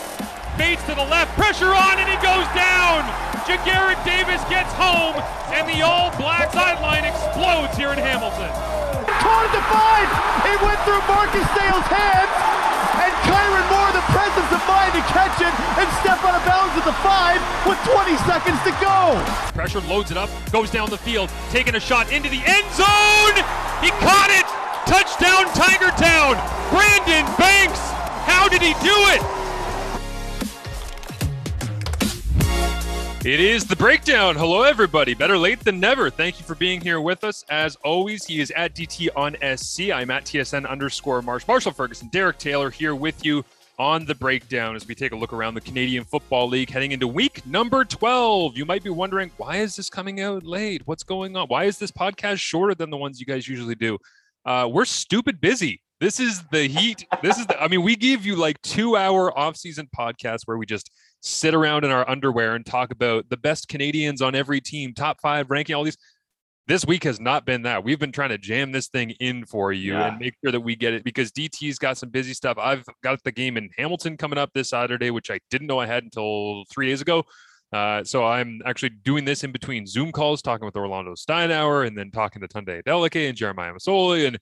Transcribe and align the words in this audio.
fades 0.58 0.84
to 0.84 0.96
the 0.96 1.04
left, 1.04 1.36
pressure 1.36 1.74
on, 1.74 2.00
and 2.00 2.10
he 2.10 2.16
goes 2.24 2.48
down. 2.56 3.04
Ja'Gared 3.48 3.98
Davis 4.06 4.42
gets 4.50 4.72
home, 4.74 5.16
and 5.50 5.68
the 5.68 5.82
all 5.82 6.12
black 6.18 6.52
sideline 6.54 7.06
explodes 7.06 7.76
here 7.78 7.92
in 7.92 8.00
Hamilton. 8.00 8.50
Caught 9.20 9.46
at 9.46 9.54
the 9.54 9.66
five. 9.68 10.10
It 10.46 10.60
went 10.62 10.80
through 10.86 11.02
Marcus 11.10 11.48
Dale's 11.58 11.88
hands, 11.90 12.34
and 13.00 13.12
Kyran 13.26 13.66
Moore, 13.74 13.92
the 13.96 14.06
presence 14.14 14.52
of 14.54 14.62
mind 14.70 14.94
to 14.94 15.04
catch 15.10 15.42
it 15.42 15.54
and 15.82 15.88
step 16.00 16.22
out 16.24 16.36
of 16.38 16.46
bounds 16.46 16.78
at 16.78 16.86
the 16.86 16.98
five 17.02 17.42
with 17.66 17.80
20 17.90 18.16
seconds 18.30 18.60
to 18.64 18.74
go. 18.80 19.18
Pressure 19.54 19.82
loads 19.82 20.12
it 20.12 20.18
up, 20.18 20.30
goes 20.52 20.70
down 20.70 20.90
the 20.90 20.98
field, 20.98 21.30
taking 21.50 21.76
a 21.76 21.80
shot 21.80 22.12
into 22.12 22.30
the 22.30 22.42
end 22.46 22.68
zone. 22.78 23.36
He 23.82 23.90
caught 24.04 24.30
it. 24.30 24.69
Touchdown, 24.86 25.46
Tiger 25.54 25.92
Town. 25.98 26.36
Brandon 26.70 27.26
Banks. 27.38 27.80
How 28.26 28.48
did 28.48 28.62
he 28.62 28.74
do 28.84 28.96
it? 29.14 29.40
It 33.26 33.42
is 33.42 33.66
the 33.66 33.76
breakdown. 33.76 34.36
Hello, 34.36 34.64
everybody. 34.64 35.14
Better 35.14 35.38
late 35.38 35.60
than 35.60 35.80
never. 35.80 36.10
Thank 36.10 36.40
you 36.40 36.46
for 36.46 36.56
being 36.56 36.80
here 36.80 37.02
with 37.02 37.26
us. 37.26 37.44
As 37.50 37.76
always, 37.78 38.26
he 38.26 38.40
is 38.40 38.50
at 38.52 38.74
DT 38.74 39.10
on 39.16 39.36
SC. 39.58 39.92
I'm 39.92 40.10
at 40.10 40.24
TSN 40.24 40.68
underscore 40.68 41.22
Marsh. 41.22 41.46
Marshall 41.46 41.74
Ferguson, 41.74 42.08
Derek 42.14 42.38
Taylor 42.38 42.70
here 42.70 42.96
with 42.96 43.26
you 43.26 43.44
on 43.78 44.06
the 44.06 44.16
breakdown 44.16 44.76
as 44.76 44.88
we 44.88 44.96
take 44.96 45.12
a 45.12 45.16
look 45.16 45.34
around 45.34 45.54
the 45.54 45.62
Canadian 45.62 46.04
Football 46.04 46.48
League 46.48 46.70
heading 46.70 46.92
into 46.92 47.08
week 47.08 47.46
number 47.46 47.84
12. 47.84 48.58
You 48.58 48.66
might 48.66 48.84
be 48.84 48.90
wondering, 48.90 49.32
why 49.38 49.58
is 49.58 49.76
this 49.76 49.90
coming 49.90 50.22
out 50.22 50.44
late? 50.44 50.82
What's 50.86 51.04
going 51.04 51.36
on? 51.36 51.48
Why 51.48 51.66
is 51.66 51.78
this 51.78 51.92
podcast 51.92 52.40
shorter 52.40 52.76
than 52.76 52.90
the 52.90 52.98
ones 52.98 53.20
you 53.20 53.26
guys 53.26 53.48
usually 53.48 53.76
do? 53.76 53.98
Uh, 54.46 54.68
we're 54.72 54.86
stupid 54.86 55.40
busy. 55.42 55.82
This 56.00 56.20
is 56.20 56.42
the 56.52 56.66
heat. 56.68 57.06
This 57.22 57.38
is 57.38 57.46
the, 57.48 57.62
I 57.62 57.68
mean, 57.68 57.84
we 57.84 57.96
give 57.96 58.26
you 58.26 58.36
like 58.38 58.62
two 58.62 58.96
hour 58.96 59.38
off 59.38 59.58
season 59.58 59.90
podcasts 59.98 60.42
where 60.46 60.58
we 60.58 60.66
just 60.66 60.90
sit 61.22 61.54
around 61.54 61.84
in 61.84 61.92
our 61.92 62.10
underwear 62.10 62.56
and 62.56 62.66
talk 62.66 62.92
about 62.92 63.30
the 63.30 63.36
best 63.38 63.68
Canadians 63.68 64.22
on 64.22 64.34
every 64.34 64.62
team, 64.62 64.94
top 64.94 65.20
five 65.22 65.50
ranking, 65.52 65.76
all 65.76 65.84
these. 65.84 65.98
This 66.68 66.86
week 66.86 67.04
has 67.04 67.20
not 67.20 67.46
been 67.46 67.64
that. 67.64 67.84
We've 67.84 67.98
been 68.00 68.12
trying 68.12 68.30
to 68.30 68.38
jam 68.38 68.72
this 68.72 68.88
thing 68.90 69.10
in 69.20 69.44
for 69.46 69.74
you 69.74 69.94
Yeah. 69.94 70.10
and 70.10 70.20
make 70.20 70.36
sure 70.44 70.52
that 70.52 70.62
we 70.62 70.76
get 70.76 70.94
it 70.94 71.04
because 71.04 71.32
DT's 71.32 71.80
got 71.80 71.98
some 71.98 72.10
busy 72.10 72.34
stuff. 72.34 72.58
I've 72.60 72.86
got 73.04 73.22
the 73.24 73.32
game 73.32 73.58
in 73.58 73.70
Hamilton 73.78 74.18
coming 74.18 74.38
up 74.38 74.52
this 74.54 74.70
Saturday, 74.70 75.10
which 75.10 75.32
I 75.32 75.40
didn't 75.50 75.66
know 75.68 75.80
I 75.80 75.88
had 75.88 76.04
until 76.04 76.64
three 76.72 76.88
days 76.88 77.02
ago. 77.02 77.24
Uh, 77.72 78.04
so 78.04 78.26
I'm 78.26 78.62
actually 78.66 78.90
doing 78.90 79.26
this 79.26 79.44
in 79.44 79.52
between 79.52 79.86
Zoom 79.86 80.12
calls, 80.12 80.42
talking 80.42 80.66
with 80.66 80.76
Orlando 80.76 81.14
Steinauer 81.14 81.86
and 81.86 81.98
then 81.98 82.12
talking 82.12 82.42
to 82.42 82.48
Tunde 82.48 82.84
Adeleke 82.84 83.30
and 83.30 83.38
Jeremiah 83.38 83.74
Masoli. 83.74 84.28
And 84.28 84.40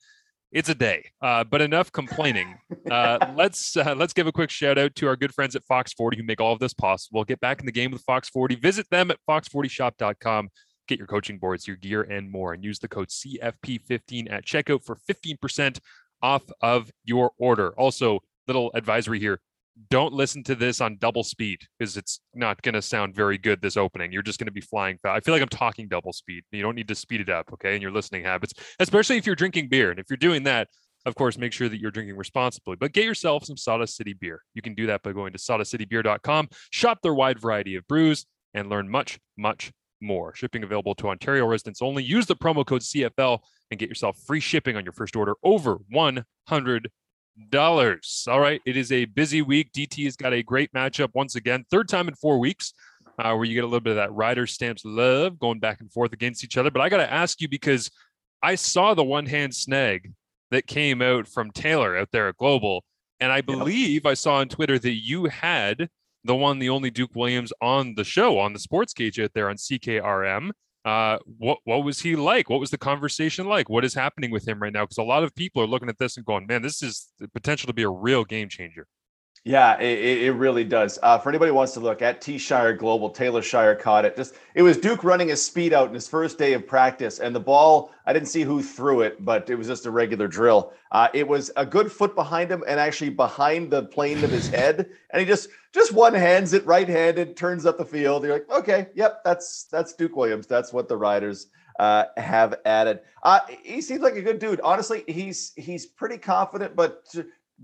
it's 0.51 0.69
a 0.69 0.75
day. 0.75 1.11
Uh, 1.21 1.43
but 1.43 1.61
enough 1.61 1.91
complaining. 1.91 2.57
Uh, 2.87 3.33
let's 3.35 3.75
uh, 3.75 3.93
let's 3.97 4.13
give 4.13 4.27
a 4.27 4.31
quick 4.31 4.49
shout 4.49 4.77
out 4.77 4.95
to 4.95 5.07
our 5.07 5.17
good 5.17 5.33
friends 5.33 5.57
at 5.57 5.63
Fox 5.65 5.91
40 5.91 6.15
who 6.15 6.23
make 6.23 6.39
all 6.39 6.53
of 6.53 6.59
this 6.59 6.73
possible. 6.73 7.25
Get 7.25 7.41
back 7.41 7.59
in 7.59 7.65
the 7.65 7.71
game 7.71 7.91
with 7.91 8.01
Fox 8.03 8.29
40. 8.29 8.55
Visit 8.55 8.89
them 8.89 9.11
at 9.11 9.17
fox40shop.com. 9.29 10.47
Get 10.87 10.97
your 10.97 11.07
coaching 11.07 11.37
boards, 11.37 11.67
your 11.67 11.75
gear, 11.75 12.03
and 12.03 12.31
more, 12.31 12.53
and 12.53 12.63
use 12.63 12.79
the 12.79 12.87
code 12.87 13.09
CFP15 13.09 14.31
at 14.31 14.45
checkout 14.45 14.85
for 14.85 14.97
15% 15.09 15.79
off 16.21 16.43
of 16.61 16.89
your 17.03 17.31
order. 17.37 17.77
Also, 17.77 18.21
little 18.47 18.71
advisory 18.73 19.19
here. 19.19 19.41
Don't 19.89 20.13
listen 20.13 20.43
to 20.43 20.55
this 20.55 20.81
on 20.81 20.97
double 20.97 21.23
speed 21.23 21.59
because 21.77 21.97
it's 21.97 22.19
not 22.33 22.61
going 22.61 22.73
to 22.73 22.81
sound 22.81 23.15
very 23.15 23.37
good 23.37 23.61
this 23.61 23.77
opening. 23.77 24.11
You're 24.11 24.23
just 24.23 24.39
going 24.39 24.47
to 24.47 24.51
be 24.51 24.61
flying 24.61 24.97
fast. 24.97 25.17
I 25.17 25.19
feel 25.19 25.33
like 25.33 25.41
I'm 25.41 25.49
talking 25.49 25.87
double 25.87 26.13
speed. 26.13 26.43
You 26.51 26.61
don't 26.61 26.75
need 26.75 26.87
to 26.87 26.95
speed 26.95 27.21
it 27.21 27.29
up, 27.29 27.51
okay? 27.53 27.75
In 27.75 27.81
your 27.81 27.91
listening 27.91 28.23
habits, 28.23 28.53
especially 28.79 29.17
if 29.17 29.25
you're 29.25 29.35
drinking 29.35 29.69
beer. 29.69 29.91
And 29.91 29.99
if 29.99 30.07
you're 30.09 30.17
doing 30.17 30.43
that, 30.43 30.67
of 31.05 31.15
course, 31.15 31.37
make 31.37 31.53
sure 31.53 31.69
that 31.69 31.79
you're 31.79 31.91
drinking 31.91 32.17
responsibly, 32.17 32.75
but 32.75 32.91
get 32.91 33.05
yourself 33.05 33.45
some 33.45 33.55
Soda 33.55 33.87
City 33.87 34.13
beer. 34.13 34.41
You 34.53 34.61
can 34.61 34.73
do 34.73 34.87
that 34.87 35.03
by 35.03 35.13
going 35.13 35.31
to 35.31 35.39
sodacitybeer.com, 35.39 36.49
shop 36.71 36.99
their 37.01 37.13
wide 37.13 37.39
variety 37.39 37.75
of 37.75 37.87
brews, 37.87 38.25
and 38.53 38.69
learn 38.69 38.89
much, 38.89 39.19
much 39.37 39.71
more. 40.01 40.35
Shipping 40.35 40.63
available 40.63 40.95
to 40.95 41.07
Ontario 41.07 41.45
residents 41.45 41.81
only. 41.81 42.03
Use 42.03 42.25
the 42.25 42.35
promo 42.35 42.65
code 42.65 42.81
CFL 42.81 43.39
and 43.71 43.79
get 43.79 43.89
yourself 43.89 44.17
free 44.25 44.39
shipping 44.39 44.75
on 44.75 44.83
your 44.83 44.93
first 44.93 45.15
order 45.15 45.35
over 45.43 45.77
$100. 45.93 46.85
All 48.27 48.39
right. 48.39 48.61
It 48.65 48.77
is 48.77 48.91
a 48.91 49.05
busy 49.05 49.41
week. 49.41 49.71
DT 49.71 50.05
has 50.05 50.15
got 50.15 50.33
a 50.33 50.43
great 50.43 50.71
matchup 50.73 51.09
once 51.13 51.35
again, 51.35 51.65
third 51.69 51.87
time 51.87 52.07
in 52.07 52.15
four 52.15 52.39
weeks. 52.39 52.73
Uh, 53.19 53.33
where 53.33 53.45
you 53.45 53.55
get 53.55 53.63
a 53.63 53.67
little 53.67 53.79
bit 53.79 53.91
of 53.91 53.95
that 53.95 54.13
rider 54.13 54.45
stamps 54.45 54.85
love 54.85 55.39
going 55.39 55.59
back 55.59 55.81
and 55.81 55.91
forth 55.91 56.13
against 56.13 56.43
each 56.43 56.55
other. 56.55 56.69
But 56.69 56.83
I 56.83 56.89
got 56.89 56.97
to 56.97 57.11
ask 57.11 57.41
you 57.41 57.49
because 57.49 57.89
I 58.43 58.53
saw 58.53 58.93
the 58.93 59.03
one 59.03 59.25
hand 59.25 59.55
snag 59.55 60.13
that 60.51 60.67
came 60.67 61.01
out 61.01 61.27
from 61.27 61.49
Taylor 61.49 61.97
out 61.97 62.09
there 62.11 62.27
at 62.27 62.37
Global. 62.37 62.83
And 63.19 63.31
I 63.31 63.41
believe 63.41 64.05
I 64.05 64.13
saw 64.13 64.35
on 64.35 64.49
Twitter 64.49 64.77
that 64.77 65.03
you 65.03 65.25
had 65.25 65.89
the 66.23 66.35
one, 66.35 66.59
the 66.59 66.69
only 66.69 66.91
Duke 66.91 67.15
Williams 67.15 67.51
on 67.61 67.95
the 67.95 68.03
show 68.03 68.37
on 68.37 68.53
the 68.53 68.59
sports 68.59 68.93
cage 68.93 69.19
out 69.19 69.31
there 69.33 69.49
on 69.49 69.55
CKRM. 69.55 70.51
Uh, 70.87 71.19
what 71.37 71.57
what 71.65 71.83
was 71.83 71.99
he 71.99 72.15
like? 72.15 72.49
What 72.49 72.61
was 72.61 72.71
the 72.71 72.77
conversation 72.77 73.45
like? 73.45 73.67
What 73.69 73.83
is 73.83 73.93
happening 73.93 74.31
with 74.31 74.47
him 74.47 74.61
right 74.61 74.71
now? 74.71 74.85
Because 74.85 74.97
a 74.97 75.03
lot 75.03 75.21
of 75.21 75.35
people 75.35 75.61
are 75.61 75.67
looking 75.67 75.89
at 75.89 75.97
this 75.99 76.15
and 76.15 76.25
going, 76.25 76.47
"Man, 76.47 76.61
this 76.61 76.81
is 76.81 77.11
the 77.19 77.27
potential 77.27 77.67
to 77.67 77.73
be 77.73 77.83
a 77.83 77.89
real 77.89 78.23
game 78.23 78.47
changer." 78.47 78.87
Yeah, 79.43 79.79
it, 79.79 80.23
it 80.23 80.31
really 80.33 80.65
does. 80.65 80.99
Uh, 81.01 81.17
for 81.17 81.29
anybody 81.29 81.49
who 81.49 81.55
wants 81.55 81.73
to 81.73 81.79
look 81.79 82.01
at 82.01 82.19
T 82.19 82.37
Shire 82.37 82.73
Global, 82.73 83.09
Taylor 83.09 83.41
Shire 83.41 83.75
caught 83.75 84.03
it. 84.03 84.15
Just 84.15 84.35
it 84.55 84.61
was 84.61 84.77
Duke 84.77 85.03
running 85.03 85.29
his 85.29 85.43
speed 85.43 85.71
out 85.73 85.87
in 85.87 85.93
his 85.93 86.07
first 86.07 86.37
day 86.37 86.53
of 86.53 86.67
practice, 86.67 87.19
and 87.19 87.33
the 87.33 87.39
ball. 87.39 87.91
I 88.05 88.13
didn't 88.13 88.27
see 88.27 88.43
who 88.43 88.61
threw 88.61 89.01
it, 89.01 89.23
but 89.23 89.49
it 89.49 89.55
was 89.55 89.67
just 89.67 89.85
a 89.85 89.91
regular 89.91 90.27
drill. 90.27 90.73
Uh, 90.91 91.07
it 91.13 91.27
was 91.27 91.51
a 91.55 91.65
good 91.65 91.91
foot 91.91 92.15
behind 92.15 92.51
him, 92.51 92.63
and 92.67 92.79
actually 92.79 93.09
behind 93.09 93.71
the 93.71 93.83
plane 93.83 94.23
of 94.23 94.31
his 94.31 94.47
head, 94.49 94.89
and 95.11 95.19
he 95.19 95.25
just 95.25 95.49
just 95.73 95.93
one 95.93 96.13
hands 96.13 96.53
it 96.53 96.65
right 96.65 96.87
handed, 96.87 97.37
turns 97.37 97.65
up 97.65 97.77
the 97.77 97.85
field. 97.85 98.23
You're 98.23 98.33
like, 98.33 98.49
okay, 98.49 98.87
yep, 98.95 99.21
that's 99.23 99.63
that's 99.65 99.93
Duke 99.93 100.15
Williams. 100.15 100.47
That's 100.47 100.73
what 100.73 100.89
the 100.89 100.97
Riders 100.97 101.47
uh, 101.79 102.05
have 102.17 102.55
added. 102.65 102.99
Uh, 103.23 103.39
he 103.63 103.81
seems 103.81 104.01
like 104.01 104.15
a 104.15 104.21
good 104.21 104.39
dude. 104.39 104.61
Honestly, 104.61 105.03
he's 105.07 105.53
he's 105.55 105.85
pretty 105.85 106.17
confident, 106.17 106.75
but 106.75 107.13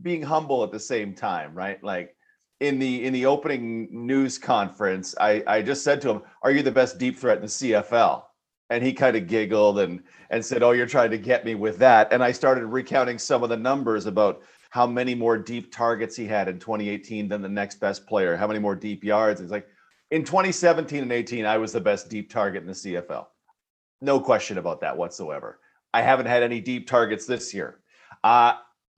being 0.01 0.21
humble 0.21 0.63
at 0.63 0.71
the 0.71 0.79
same 0.79 1.13
time, 1.13 1.53
right? 1.53 1.83
Like 1.83 2.15
in 2.59 2.79
the 2.79 3.05
in 3.05 3.13
the 3.13 3.25
opening 3.25 3.87
news 3.91 4.37
conference, 4.37 5.15
I 5.19 5.43
I 5.47 5.61
just 5.61 5.83
said 5.83 6.01
to 6.01 6.09
him, 6.09 6.21
"Are 6.41 6.51
you 6.51 6.63
the 6.63 6.71
best 6.71 6.97
deep 6.97 7.17
threat 7.17 7.37
in 7.37 7.43
the 7.43 7.49
CFL?" 7.49 8.23
And 8.69 8.83
he 8.83 8.93
kind 8.93 9.15
of 9.15 9.27
giggled 9.27 9.79
and 9.79 10.03
and 10.29 10.43
said, 10.43 10.63
"Oh, 10.63 10.71
you're 10.71 10.85
trying 10.87 11.11
to 11.11 11.17
get 11.17 11.45
me 11.45 11.55
with 11.55 11.77
that." 11.79 12.11
And 12.11 12.23
I 12.23 12.31
started 12.31 12.65
recounting 12.65 13.19
some 13.19 13.43
of 13.43 13.49
the 13.49 13.57
numbers 13.57 14.05
about 14.05 14.41
how 14.69 14.87
many 14.87 15.13
more 15.13 15.37
deep 15.37 15.71
targets 15.71 16.15
he 16.15 16.25
had 16.25 16.47
in 16.47 16.57
2018 16.57 17.27
than 17.27 17.41
the 17.43 17.49
next 17.49 17.79
best 17.79 18.07
player, 18.07 18.35
how 18.35 18.47
many 18.47 18.59
more 18.59 18.75
deep 18.75 19.03
yards. 19.03 19.39
It's 19.39 19.51
like 19.51 19.67
in 20.09 20.23
2017 20.23 21.03
and 21.03 21.11
18, 21.11 21.45
I 21.45 21.57
was 21.57 21.71
the 21.71 21.79
best 21.79 22.09
deep 22.09 22.31
target 22.31 22.61
in 22.61 22.67
the 22.67 22.73
CFL. 22.73 23.27
No 24.01 24.19
question 24.19 24.57
about 24.57 24.81
that 24.81 24.97
whatsoever. 24.97 25.59
I 25.93 26.01
haven't 26.01 26.25
had 26.25 26.43
any 26.43 26.59
deep 26.59 26.87
targets 26.87 27.25
this 27.25 27.53
year. 27.53 27.79
Uh, 28.23 28.53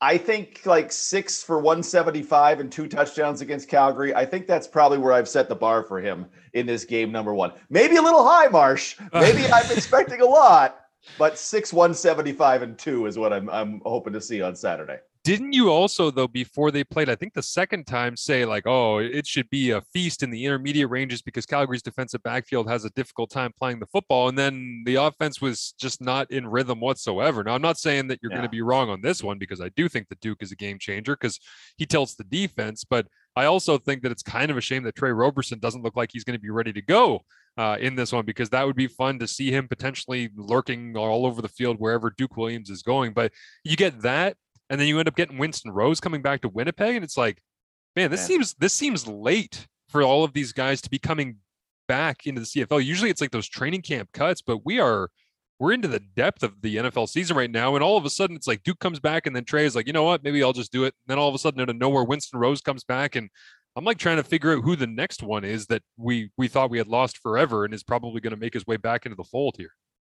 I 0.05 0.19
think 0.19 0.61
like 0.67 0.91
six 0.91 1.41
for 1.41 1.57
175 1.57 2.59
and 2.59 2.71
two 2.71 2.87
touchdowns 2.87 3.41
against 3.41 3.67
Calgary. 3.67 4.13
I 4.13 4.23
think 4.23 4.45
that's 4.45 4.67
probably 4.67 4.99
where 4.99 5.11
I've 5.11 5.27
set 5.27 5.49
the 5.49 5.55
bar 5.55 5.81
for 5.81 5.99
him 5.99 6.27
in 6.53 6.67
this 6.67 6.85
game, 6.85 7.11
number 7.11 7.33
one. 7.33 7.53
Maybe 7.71 7.95
a 7.95 8.03
little 8.03 8.23
high, 8.23 8.47
Marsh. 8.47 8.97
Uh. 9.11 9.19
Maybe 9.19 9.51
I'm 9.51 9.71
expecting 9.71 10.21
a 10.21 10.25
lot, 10.25 10.81
but 11.17 11.39
six, 11.39 11.73
175 11.73 12.61
and 12.61 12.77
two 12.77 13.07
is 13.07 13.17
what 13.17 13.33
I'm, 13.33 13.49
I'm 13.49 13.81
hoping 13.83 14.13
to 14.13 14.21
see 14.21 14.43
on 14.43 14.55
Saturday. 14.55 14.99
Didn't 15.25 15.53
you 15.53 15.71
also, 15.71 16.11
though, 16.11 16.27
before 16.27 16.69
they 16.69 16.83
played, 16.83 17.09
I 17.09 17.15
think 17.15 17.33
the 17.33 17.41
second 17.41 17.87
time, 17.87 18.15
say 18.15 18.45
like, 18.45 18.67
"Oh, 18.67 18.99
it 18.99 19.25
should 19.25 19.49
be 19.49 19.71
a 19.71 19.81
feast 19.81 20.21
in 20.21 20.29
the 20.29 20.45
intermediate 20.45 20.91
ranges 20.91 21.23
because 21.23 21.47
Calgary's 21.47 21.81
defensive 21.81 22.21
backfield 22.21 22.69
has 22.69 22.85
a 22.85 22.91
difficult 22.91 23.31
time 23.31 23.51
playing 23.57 23.79
the 23.79 23.87
football," 23.87 24.29
and 24.29 24.37
then 24.37 24.83
the 24.85 24.95
offense 24.95 25.41
was 25.41 25.73
just 25.79 25.99
not 25.99 26.29
in 26.29 26.45
rhythm 26.45 26.79
whatsoever. 26.79 27.43
Now, 27.43 27.55
I'm 27.55 27.61
not 27.63 27.79
saying 27.79 28.07
that 28.09 28.19
you're 28.21 28.31
Yeah. 28.31 28.37
going 28.37 28.47
to 28.47 28.51
be 28.51 28.61
wrong 28.61 28.91
on 28.91 29.01
this 29.01 29.23
one 29.23 29.39
because 29.39 29.59
I 29.59 29.69
do 29.69 29.89
think 29.89 30.09
that 30.09 30.19
Duke 30.19 30.43
is 30.43 30.51
a 30.51 30.55
game 30.55 30.77
changer 30.77 31.15
because 31.15 31.39
he 31.75 31.87
tilts 31.87 32.13
the 32.13 32.23
defense, 32.23 32.83
but 32.83 33.07
I 33.35 33.45
also 33.45 33.79
think 33.79 34.03
that 34.03 34.11
it's 34.11 34.21
kind 34.21 34.51
of 34.51 34.57
a 34.57 34.61
shame 34.61 34.83
that 34.83 34.95
Trey 34.95 35.11
Roberson 35.11 35.57
doesn't 35.57 35.81
look 35.81 35.95
like 35.95 36.11
he's 36.13 36.23
going 36.23 36.37
to 36.37 36.41
be 36.41 36.51
ready 36.51 36.71
to 36.71 36.83
go 36.83 37.25
uh, 37.57 37.77
in 37.79 37.95
this 37.95 38.13
one 38.13 38.25
because 38.25 38.51
that 38.51 38.63
would 38.67 38.75
be 38.75 38.87
fun 38.87 39.17
to 39.17 39.27
see 39.27 39.49
him 39.49 39.67
potentially 39.67 40.29
lurking 40.35 40.95
all 40.95 41.25
over 41.25 41.41
the 41.41 41.49
field 41.49 41.77
wherever 41.79 42.13
Duke 42.15 42.37
Williams 42.37 42.69
is 42.69 42.83
going. 42.83 43.13
But 43.13 43.31
you 43.63 43.75
get 43.75 44.01
that, 44.01 44.37
and 44.69 44.79
then 44.79 44.87
you 44.87 44.97
end 44.99 45.07
up 45.07 45.15
getting 45.15 45.37
Winston 45.37 45.71
Rose 45.71 45.99
coming 45.99 46.21
back 46.21 46.41
to 46.41 46.49
Winnipeg, 46.49 46.95
and 46.95 47.03
it's 47.03 47.17
like, 47.17 47.41
man, 47.95 48.11
this 48.11 48.21
Yeah. 48.21 48.27
seems 48.27 48.53
this 48.55 48.73
seems 48.73 49.07
late 49.07 49.67
for 49.89 50.01
all 50.01 50.23
of 50.23 50.33
these 50.33 50.51
guys 50.53 50.81
to 50.81 50.89
be 50.89 50.99
coming 50.99 51.37
back 51.87 52.25
into 52.25 52.41
the 52.41 52.47
CFL. 52.47 52.83
Usually, 52.83 53.09
it's 53.09 53.21
like 53.21 53.31
those 53.31 53.47
training 53.47 53.81
camp 53.81 54.09
cuts, 54.13 54.41
but 54.41 54.65
we 54.65 54.79
are 54.79 55.09
we're 55.59 55.71
into 55.71 55.87
the 55.87 56.01
depth 56.01 56.43
of 56.43 56.61
the 56.61 56.75
NFL 56.77 57.07
season 57.07 57.37
right 57.37 57.49
now, 57.49 57.75
and 57.75 57.83
all 57.83 57.95
of 57.95 58.03
a 58.03 58.09
sudden 58.09 58.35
it's 58.35 58.47
like 58.47 58.63
Duke 58.63 58.79
comes 58.79 58.99
back, 58.99 59.25
and 59.25 59.35
then 59.35 59.45
Trey 59.45 59.65
is 59.65 59.75
like, 59.75 59.87
you 59.87 59.93
know 59.93 60.03
what, 60.03 60.21
maybe 60.23 60.43
I'll 60.43 60.51
just 60.51 60.71
do 60.71 60.83
it. 60.83 60.93
And 61.07 61.13
then 61.13 61.17
all 61.17 61.29
of 61.29 61.35
a 61.35 61.37
sudden, 61.37 61.61
out 61.61 61.69
of 61.69 61.77
nowhere, 61.77 62.03
Winston 62.03 62.39
Rose 62.39 62.59
comes 62.59 62.83
back, 62.83 63.15
and 63.15 63.29
I'm 63.77 63.85
like 63.85 63.97
trying 63.97 64.17
to 64.17 64.23
figure 64.23 64.53
out 64.55 64.63
who 64.63 64.75
the 64.75 64.87
next 64.87 65.23
one 65.23 65.45
is 65.45 65.67
that 65.67 65.81
we 65.97 66.31
we 66.37 66.47
thought 66.49 66.69
we 66.71 66.77
had 66.77 66.87
lost 66.87 67.19
forever, 67.19 67.63
and 67.63 67.73
is 67.73 67.83
probably 67.83 68.19
going 68.19 68.31
to 68.33 68.39
make 68.39 68.53
his 68.53 68.65
way 68.67 68.75
back 68.77 69.05
into 69.05 69.15
the 69.15 69.23
fold 69.23 69.55
here. 69.57 69.71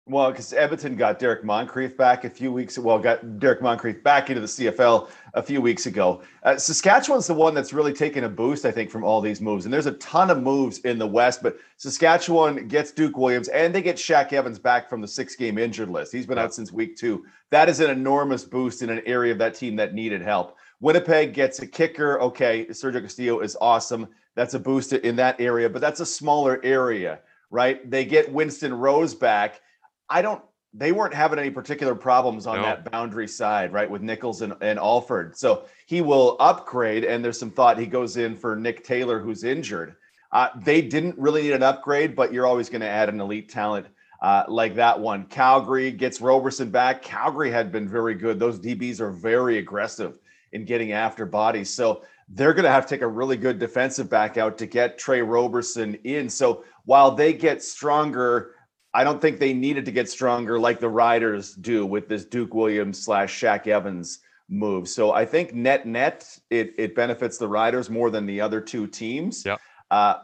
Well, 0.09 0.31
because 0.31 0.53
Edmonton 0.53 0.95
got 0.95 1.19
Derrick 1.19 1.43
Moncrief 1.43 1.97
back 1.97 2.23
a 2.23 2.31
few 2.31 2.53
weeks. 2.53 2.79
Well, 2.79 2.97
got 3.01 3.41
Derrick 3.41 3.61
Moncrief 3.61 4.05
back 4.05 4.31
into 4.31 4.41
the 4.41 4.47
CFL 4.47 5.11
a 5.35 5.43
few 5.43 5.61
weeks 5.61 5.87
ago. 5.87 6.23
Uh, 6.45 6.57
Saskatchewan's 6.57 7.27
the 7.27 7.35
one 7.35 7.55
that's 7.55 7.73
really 7.73 7.93
taken 7.93 8.23
a 8.23 8.29
boost, 8.29 8.65
I 8.65 8.71
think, 8.71 8.89
from 8.89 9.03
all 9.03 9.21
these 9.21 9.41
moves. 9.41 9.65
And 9.65 9.75
there's 9.75 9.87
a 9.87 9.95
ton 9.95 10.31
of 10.31 10.41
moves 10.41 10.79
in 10.79 11.01
the 11.01 11.07
West, 11.09 11.43
but 11.43 11.59
Saskatchewan 11.77 12.69
gets 12.69 12.93
Duke 12.93 13.17
Williams 13.17 13.49
and 13.49 13.75
they 13.75 13.83
get 13.83 13.97
Shaq 13.97 14.33
Evans 14.33 14.61
back 14.61 14.89
from 14.89 15.01
the 15.01 15.09
six-game 15.09 15.59
injured 15.59 15.91
list. 15.91 16.13
He's 16.13 16.25
been 16.25 16.39
out 16.39 16.55
since 16.55 16.71
week 16.71 16.97
two. 16.97 17.27
That 17.51 17.69
is 17.69 17.81
an 17.81 17.91
enormous 17.91 18.45
boost 18.45 18.83
in 18.83 18.91
an 18.91 19.03
area 19.07 19.33
of 19.33 19.39
that 19.39 19.57
team 19.57 19.75
that 19.75 19.93
needed 19.93 20.23
help. 20.23 20.57
Winnipeg 20.79 21.35
gets 21.35 21.59
a 21.59 21.67
kicker. 21.67 22.21
Okay, 22.21 22.67
Sergio 22.67 23.03
Castillo 23.03 23.41
is 23.41 23.57
awesome. 23.61 24.07
That's 24.37 24.55
a 24.55 24.61
boost 24.61 24.93
in 24.93 25.17
that 25.17 25.41
area, 25.41 25.69
but 25.69 25.81
that's 25.81 25.99
a 25.99 26.07
smaller 26.07 26.61
area, 26.63 27.19
right? 27.51 27.91
They 27.91 28.05
get 28.05 28.33
Winston 28.33 28.73
Rose 28.73 29.13
back 29.13 29.63
I 30.09 30.23
don't 30.23 30.43
they 30.77 30.93
weren't 30.93 31.15
having 31.15 31.39
any 31.39 31.51
particular 31.51 31.95
problems 31.95 32.47
on 32.47 32.57
no. 32.57 32.63
that 32.63 32.91
boundary 32.91 33.27
side, 33.27 33.73
right, 33.73 33.91
with 33.91 34.03
Nichols 34.03 34.43
and, 34.43 34.55
and 34.61 34.79
Alford. 34.79 35.37
So 35.37 35.65
he 35.87 36.03
will 36.03 36.37
upgrade, 36.39 37.05
and 37.05 37.25
there's 37.25 37.39
some 37.39 37.51
thought 37.51 37.79
he 37.79 37.87
goes 37.87 38.19
in 38.19 38.37
for 38.37 38.57
Nick 38.57 38.85
Taylor, 38.85 39.19
who's 39.19 39.43
injured. 39.43 39.97
Uh, 40.33 40.49
they 40.65 40.83
didn't 40.83 41.17
really 41.17 41.43
need 41.43 41.53
an 41.53 41.63
upgrade, 41.63 42.15
but 42.15 42.33
you're 42.33 42.47
always 42.47 42.69
going 42.69 42.83
to 42.83 42.89
add 42.89 43.09
an 43.09 43.21
elite 43.21 43.49
talent 43.49 43.87
uh, 44.21 44.45
like 44.49 44.75
that 44.75 44.99
one. 44.99 45.25
Calgary 45.27 45.91
gets 45.91 46.21
Roberson 46.21 46.71
back. 46.71 47.01
Calgary 47.01 47.51
had 47.51 47.73
been 47.73 47.89
very 47.89 48.15
good. 48.15 48.39
Those 48.39 48.59
DBs 48.59 49.01
are 49.01 49.11
very 49.11 49.59
aggressive 49.59 50.19
in 50.53 50.65
getting 50.65 50.93
after 50.93 51.25
bodies. 51.25 51.71
So 51.71 52.03
they're 52.29 52.53
going 52.53 52.65
to 52.65 52.71
have 52.71 52.87
to 52.87 52.95
take 52.95 53.03
a 53.03 53.07
really 53.07 53.37
good 53.37 53.59
defensive 53.59 54.11
back 54.11 54.37
out 54.37 54.59
to 54.59 54.67
get 54.67 54.99
Trey 54.99 55.23
Roberson 55.23 55.95
in. 56.05 56.29
So 56.29 56.65
while 56.85 57.13
they 57.13 57.33
get 57.33 57.63
stronger, 57.63 58.56
I 58.97 59.05
don't 59.05 59.21
think 59.21 59.39
they 59.39 59.53
needed 59.53 59.85
to 59.85 59.93
get 59.93 60.09
stronger 60.09 60.59
like 60.59 60.81
the 60.81 60.89
Riders 60.89 61.55
do 61.55 61.85
with 61.85 62.09
this 62.09 62.25
Duke 62.25 62.55
Williams 62.55 63.05
slash 63.05 63.39
Shaq 63.39 63.67
Evans 63.67 64.21
move. 64.49 64.89
So 64.89 65.13
I 65.13 65.27
think 65.27 65.53
net 65.53 65.87
net 65.87 66.39
it 66.49 66.73
it 66.79 66.95
benefits 66.95 67.37
the 67.37 67.47
Riders 67.47 67.91
more 67.91 68.11
than 68.11 68.25
the 68.25 68.41
other 68.41 68.59
two 68.59 68.87
teams. 68.87 69.45
Yeah. 69.45 69.57
Uh, 69.91 70.15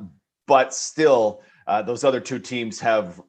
but 0.47 0.73
still, 0.73 1.43
uh, 1.67 1.83
those 1.83 2.03
other 2.03 2.19
two 2.19 2.39
teams 2.39 2.81
have 2.81 3.21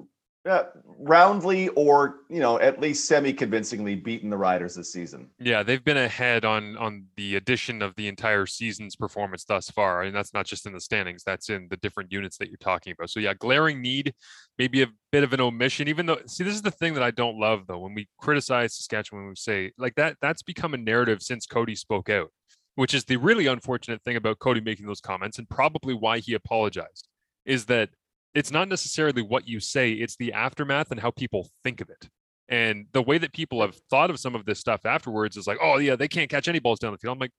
uh, 0.46 0.64
roundly 1.00 1.70
or 1.70 2.22
you 2.30 2.40
know 2.40 2.60
at 2.60 2.80
least 2.80 3.06
semi-convincingly 3.06 3.96
beaten 3.96 4.30
the 4.30 4.38
Riders 4.38 4.76
this 4.76 4.92
season. 4.92 5.30
Yeah, 5.40 5.64
they've 5.64 5.84
been 5.84 5.98
ahead 5.98 6.44
on 6.44 6.76
on 6.78 7.06
the 7.16 7.38
addition 7.38 7.82
of 7.82 7.96
the 7.96 8.08
entire 8.08 8.46
season's 8.46 8.96
performance 8.96 9.46
thus 9.46 9.70
far, 9.70 10.04
and 10.04 10.16
that's 10.16 10.34
not 10.34 10.46
just 10.46 10.66
in 10.66 10.74
the 10.74 10.82
standings; 10.82 11.24
that's 11.24 11.50
in 11.50 11.68
the 11.70 11.78
different 11.78 12.12
units 12.12 12.38
that 12.38 12.50
you're 12.50 12.58
talking 12.58 12.94
about. 12.94 13.10
So 13.10 13.20
yeah, 13.20 13.34
glaring 13.34 13.82
need, 13.82 14.14
maybe 14.58 14.82
a 14.82 14.88
bit 15.12 15.24
of 15.24 15.32
an 15.32 15.40
omission. 15.40 15.88
Even 15.88 16.06
though, 16.06 16.20
see, 16.26 16.44
this 16.44 16.56
is 16.56 16.62
the 16.62 16.72
thing 16.72 16.94
that 16.96 17.04
I 17.04 17.12
don't 17.12 17.40
love 17.40 17.66
though. 17.68 17.80
When 17.80 17.94
we 17.94 18.10
criticize 18.18 18.76
Saskatchewan, 18.76 19.28
we 19.28 19.36
say 19.36 19.72
like 19.78 19.96
that 19.96 20.18
that's 20.22 20.44
become 20.44 20.74
a 20.74 20.78
narrative 20.78 21.22
since 21.22 21.46
Cody 21.46 21.76
spoke 21.76 22.10
out, 22.10 22.32
which 22.76 22.94
is 22.94 23.06
the 23.06 23.18
really 23.18 23.48
unfortunate 23.48 24.02
thing 24.04 24.18
about 24.18 24.40
Cody 24.40 24.60
making 24.60 24.88
those 24.88 25.02
comments, 25.02 25.38
and 25.38 25.50
probably 25.50 25.94
why 25.94 26.20
he 26.20 26.34
apologized, 26.34 27.08
is 27.46 27.66
that 27.68 27.90
it's 28.36 28.52
not 28.52 28.68
necessarily 28.68 29.22
what 29.22 29.48
you 29.48 29.60
say, 29.60 29.92
it's 29.92 30.16
the 30.18 30.34
aftermath 30.34 30.92
and 30.92 31.00
how 31.00 31.12
people 31.12 31.50
think 31.64 31.82
of 31.82 31.90
it. 31.90 32.10
And 32.50 32.88
the 32.92 33.02
way 33.02 33.18
that 33.18 33.34
people 33.34 33.62
have 33.62 33.76
thought 33.90 34.10
of 34.10 34.20
some 34.20 34.36
of 34.36 34.46
this 34.46 34.60
stuff 34.60 34.86
afterwards 34.86 35.38
is 35.38 35.48
like, 35.48 35.60
oh, 35.62 35.78
yeah, 35.78 35.96
they 35.96 36.08
can't 36.08 36.30
catch 36.30 36.48
any 36.48 36.60
balls 36.60 36.80
down 36.80 36.92
the 36.92 36.98
field. 36.98 37.16
I'm 37.16 37.20
like, 37.20 37.32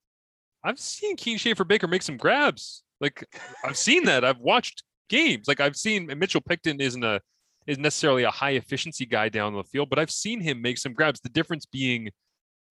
I've 0.65 0.79
seen 0.79 1.17
Kian 1.17 1.39
Schaffer-Baker 1.39 1.87
make 1.87 2.03
some 2.03 2.17
grabs. 2.17 2.83
Like, 3.01 3.25
I've 3.65 3.77
seen 3.77 4.05
that. 4.05 4.25
I've 4.25 4.39
watched 4.39 4.83
games. 5.09 5.47
Like, 5.47 5.61
I've 5.61 5.77
seen 5.77 6.07
Mitchell 6.19 6.41
Picton 6.41 6.81
isn't 6.81 7.05
a 7.05 7.21
is 7.67 7.79
necessarily 7.79 8.25
a 8.25 8.31
high 8.31 8.51
efficiency 8.51 9.07
guy 9.07 9.29
down 9.29 9.55
the 9.55 9.65
field, 9.65 9.89
but 9.89 9.99
I've 9.99 10.11
seen 10.11 10.41
him 10.41 10.61
make 10.61 10.79
some 10.79 10.93
grabs. 10.93 11.21
The 11.21 11.31
difference 11.31 11.65
being 11.67 12.11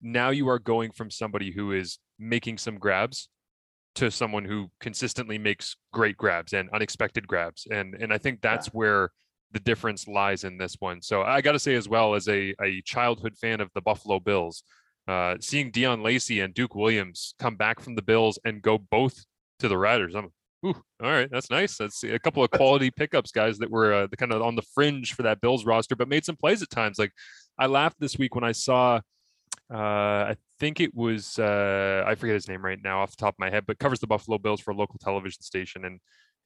now 0.02 0.30
you 0.30 0.48
are 0.50 0.60
going 0.60 0.92
from 0.92 1.10
somebody 1.10 1.52
who 1.52 1.72
is 1.72 1.98
making 2.20 2.58
some 2.58 2.78
grabs 2.78 3.30
to 3.96 4.10
someone 4.10 4.46
who 4.46 4.70
consistently 4.80 5.38
makes 5.38 5.76
great 5.92 6.18
grabs 6.18 6.54
and 6.54 6.70
unexpected 6.72 7.28
grabs. 7.28 7.68
And 7.70 7.96
and 7.96 8.12
I 8.14 8.18
think 8.18 8.42
that's 8.42 8.68
yeah. 8.68 8.74
where 8.74 9.10
the 9.52 9.60
difference 9.60 10.08
lies 10.08 10.44
in 10.44 10.58
this 10.58 10.78
one. 10.80 11.02
So 11.02 11.22
I 11.22 11.42
got 11.42 11.52
to 11.52 11.60
say 11.60 11.76
as 11.76 11.88
well 11.88 12.16
as 12.16 12.28
a, 12.28 12.56
a 12.62 12.82
childhood 12.86 13.38
fan 13.38 13.62
of 13.62 13.70
the 13.76 13.82
Buffalo 13.82 14.20
Bills, 14.20 14.64
uh, 15.08 15.36
seeing 15.40 15.72
Deon 15.72 16.04
Lacey 16.04 16.40
and 16.40 16.54
Duke 16.54 16.74
Williams 16.74 17.36
come 17.40 17.56
back 17.56 17.80
from 17.80 17.94
the 17.96 18.02
Bills 18.02 18.40
and 18.46 18.64
go 18.64 18.80
both 18.80 19.24
to 19.60 19.68
the 19.68 19.78
Riders. 19.78 20.16
I'm 20.16 20.30
Ooh, 20.66 20.82
all 21.04 21.12
right, 21.12 21.30
that's 21.30 21.50
nice. 21.50 21.78
That's 21.78 22.04
a 22.04 22.18
couple 22.20 22.42
of 22.42 22.50
quality 22.50 22.90
pickups, 22.90 23.32
guys 23.32 23.58
that 23.58 23.70
were 23.70 23.94
uh, 23.94 24.08
kind 24.18 24.32
of 24.32 24.42
on 24.42 24.56
the 24.56 24.62
fringe 24.74 25.14
for 25.14 25.24
that 25.24 25.42
Bills 25.42 25.66
roster, 25.66 25.96
but 25.96 26.08
made 26.08 26.24
some 26.24 26.38
plays 26.38 26.62
at 26.62 26.70
times. 26.70 26.98
Like 26.98 27.12
I 27.60 27.66
laughed 27.66 28.00
this 28.00 28.18
week 28.18 28.34
when 28.34 28.46
I 28.46 28.54
saw 28.54 29.02
I 29.72 30.36
think 30.60 30.80
it 30.80 30.94
was 30.94 31.40
uh, 31.40 32.04
I 32.06 32.16
forget 32.16 32.36
his 32.36 32.48
name 32.48 32.64
right 32.64 32.80
now 32.84 33.02
off 33.02 33.12
the 33.12 33.18
top 33.18 33.36
of 33.36 33.40
my 33.40 33.50
head, 33.50 33.66
but 33.66 33.80
covers 33.80 34.00
the 34.00 34.08
Buffalo 34.08 34.38
Bills 34.38 34.62
for 34.62 34.72
a 34.72 34.76
local 34.76 35.00
television 35.00 35.42
station, 35.42 35.86
and 35.86 36.00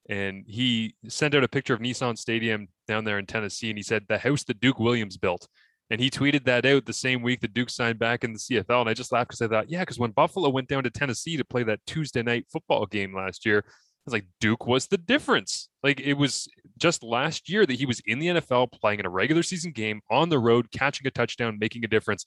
and 0.09 0.45
he 0.47 0.95
sent 1.07 1.35
out 1.35 1.43
a 1.43 1.47
picture 1.47 1.73
of 1.73 1.81
Nissan 1.81 2.17
Stadium 2.17 2.67
down 2.87 3.03
there 3.03 3.19
in 3.19 3.25
Tennessee, 3.25 3.69
and 3.69 3.77
he 3.77 3.83
said 3.83 4.05
the 4.07 4.17
house 4.17 4.43
that 4.45 4.59
Duke 4.59 4.79
Williams 4.79 5.17
built, 5.17 5.47
and 5.89 5.99
he 5.99 6.09
tweeted 6.09 6.45
that 6.45 6.65
out 6.65 6.85
the 6.85 6.93
same 6.93 7.21
week 7.21 7.41
that 7.41 7.53
Duke 7.53 7.69
signed 7.69 7.99
back 7.99 8.23
in 8.23 8.33
the 8.33 8.39
CFL, 8.39 8.81
and 8.81 8.89
I 8.89 8.93
just 8.93 9.11
laughed 9.11 9.29
because 9.29 9.41
I 9.41 9.47
thought, 9.47 9.69
yeah, 9.69 9.81
because 9.81 9.99
when 9.99 10.11
Buffalo 10.11 10.49
went 10.49 10.67
down 10.67 10.83
to 10.83 10.89
Tennessee 10.89 11.37
to 11.37 11.45
play 11.45 11.63
that 11.63 11.79
Tuesday 11.85 12.23
night 12.23 12.45
football 12.51 12.85
game 12.85 13.15
last 13.15 13.45
year. 13.45 13.63
I 13.67 14.09
was 14.09 14.13
like, 14.13 14.27
Duke 14.39 14.65
was 14.65 14.87
the 14.87 14.97
difference. 14.97 15.67
Like 15.83 15.99
it 15.99 16.13
was 16.13 16.47
just 16.77 17.03
last 17.03 17.49
year 17.49 17.65
that 17.65 17.73
he 17.73 17.85
was 17.85 18.01
in 18.05 18.19
the 18.19 18.27
NFL 18.27 18.71
playing 18.71 19.01
in 19.01 19.05
a 19.05 19.09
regular 19.09 19.43
season 19.43 19.73
game 19.73 19.99
on 20.09 20.29
the 20.29 20.39
road, 20.39 20.71
catching 20.71 21.05
a 21.07 21.11
touchdown, 21.11 21.57
making 21.59 21.83
a 21.83 21.89
difference 21.89 22.25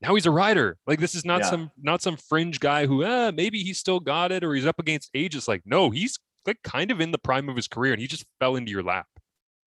now 0.00 0.14
he's 0.14 0.26
a 0.26 0.30
rider. 0.30 0.76
Like 0.86 1.00
this 1.00 1.14
is 1.14 1.24
not 1.24 1.40
yeah. 1.42 1.50
some 1.50 1.70
not 1.80 2.02
some 2.02 2.16
fringe 2.16 2.60
guy 2.60 2.86
who 2.86 3.04
eh, 3.04 3.30
maybe 3.34 3.60
he 3.60 3.72
still 3.72 4.00
got 4.00 4.32
it 4.32 4.44
or 4.44 4.54
he's 4.54 4.66
up 4.66 4.78
against 4.78 5.10
age. 5.14 5.34
It's 5.34 5.48
like 5.48 5.62
no, 5.64 5.90
he's 5.90 6.18
like 6.46 6.62
kind 6.62 6.90
of 6.90 7.00
in 7.00 7.12
the 7.12 7.18
prime 7.18 7.48
of 7.48 7.56
his 7.56 7.68
career 7.68 7.92
and 7.92 8.00
he 8.00 8.06
just 8.06 8.24
fell 8.38 8.56
into 8.56 8.70
your 8.70 8.82
lap. 8.82 9.06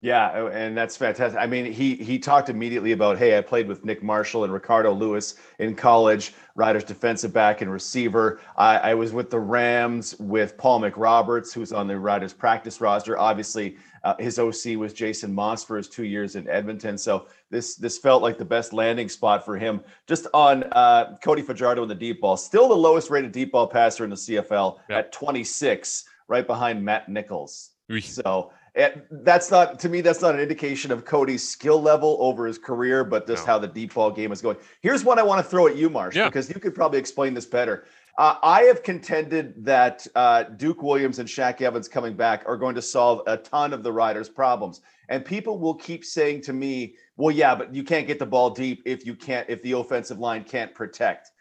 Yeah, 0.01 0.31
oh, 0.33 0.47
and 0.47 0.77
that's 0.77 0.95
fantastic. 0.95 1.37
I 1.37 1.45
mean, 1.45 1.73
he 1.73 1.95
he 1.95 2.19
talked 2.19 2.47
immediately 2.47 2.93
about, 2.93 3.17
hey, 3.17 3.37
I 3.37 3.41
played 3.41 3.67
with 3.67 3.83
Nick 3.83 4.01
Marshall 4.01 4.45
and 4.45 4.53
Ricardo 4.53 4.93
Louis 4.93 5.35
in 5.59 5.75
college, 5.75 6.33
Riders 6.55 6.85
defensive 6.85 7.33
back 7.33 7.61
and 7.61 7.69
receiver. 7.69 8.39
I, 8.55 8.77
I 8.77 8.93
was 8.93 9.11
with 9.11 9.29
the 9.29 9.39
Rams 9.39 10.15
with 10.17 10.57
Paul 10.57 10.79
McRoberts, 10.79 11.53
who's 11.53 11.73
on 11.73 11.87
the 11.87 11.99
Riders 11.99 12.31
practice 12.31 12.79
roster. 12.79 13.19
Obviously, 13.19 13.75
uh, 14.05 14.15
his 14.19 14.39
OC 14.39 14.77
was 14.77 14.93
Jason 14.93 15.33
Maas 15.33 15.65
for 15.65 15.75
his 15.75 15.89
two 15.89 16.05
years 16.05 16.37
in 16.37 16.47
Edmonton. 16.47 16.97
So 16.97 17.27
this 17.49 17.75
this 17.75 17.97
felt 17.97 18.21
like 18.21 18.37
the 18.37 18.45
best 18.45 18.71
landing 18.71 19.09
spot 19.09 19.43
for 19.43 19.57
him. 19.57 19.81
Just 20.07 20.27
on 20.33 20.63
uh, 20.71 21.17
Cody 21.21 21.41
Fajardo 21.41 21.83
in 21.83 21.89
the 21.89 21.95
deep 21.95 22.21
ball, 22.21 22.37
still 22.37 22.69
the 22.69 22.73
lowest 22.75 23.09
rated 23.09 23.33
deep 23.33 23.51
ball 23.51 23.67
passer 23.67 24.05
in 24.05 24.11
the 24.11 24.15
CFL 24.15 24.79
at 24.89 25.11
26, 25.11 26.05
right 26.29 26.47
behind 26.47 26.83
Matt 26.85 27.09
Nichols. 27.09 27.71
So 28.13 28.53
it, 28.75 29.07
that's 29.23 29.51
not 29.51 29.79
to 29.79 29.89
me. 29.89 30.01
That's 30.01 30.21
not 30.21 30.35
an 30.35 30.41
indication 30.41 30.91
of 30.91 31.05
Cody's 31.05 31.47
skill 31.47 31.81
level 31.81 32.17
over 32.19 32.45
his 32.45 32.57
career, 32.57 33.03
but 33.03 33.27
just 33.27 33.45
no. 33.45 33.53
how 33.53 33.59
the 33.59 33.67
deep 33.67 33.93
ball 33.93 34.11
game 34.11 34.31
is 34.31 34.41
going. 34.41 34.57
Here's 34.81 35.03
one 35.03 35.19
I 35.19 35.23
want 35.23 35.43
to 35.43 35.49
throw 35.49 35.67
at 35.67 35.75
you, 35.75 35.89
Marsh, 35.89 36.15
yeah. 36.15 36.27
because 36.27 36.49
you 36.49 36.59
could 36.59 36.75
probably 36.75 36.99
explain 36.99 37.33
this 37.33 37.45
better. 37.45 37.85
Uh, 38.17 38.35
I 38.43 38.63
have 38.63 38.83
contended 38.83 39.53
that 39.63 40.05
uh, 40.13 40.43
Duke 40.43 40.83
Williams 40.83 41.19
and 41.19 41.29
Shaq 41.29 41.61
Evans 41.61 41.87
coming 41.87 42.15
back 42.15 42.43
are 42.45 42.57
going 42.57 42.75
to 42.75 42.81
solve 42.81 43.21
a 43.27 43.37
ton 43.37 43.71
of 43.71 43.81
the 43.81 43.93
Riders' 43.93 44.27
problems. 44.27 44.81
And 45.07 45.23
people 45.23 45.57
will 45.57 45.75
keep 45.75 46.03
saying 46.03 46.41
to 46.41 46.53
me, 46.53 46.95
"Well, 47.17 47.33
yeah, 47.33 47.55
but 47.55 47.73
you 47.73 47.83
can't 47.83 48.07
get 48.07 48.19
the 48.19 48.25
ball 48.25 48.49
deep 48.49 48.83
if 48.85 49.05
you 49.05 49.15
can't 49.15 49.49
if 49.49 49.61
the 49.63 49.71
offensive 49.71 50.19
line 50.19 50.43
can't 50.43 50.75
protect." 50.75 51.31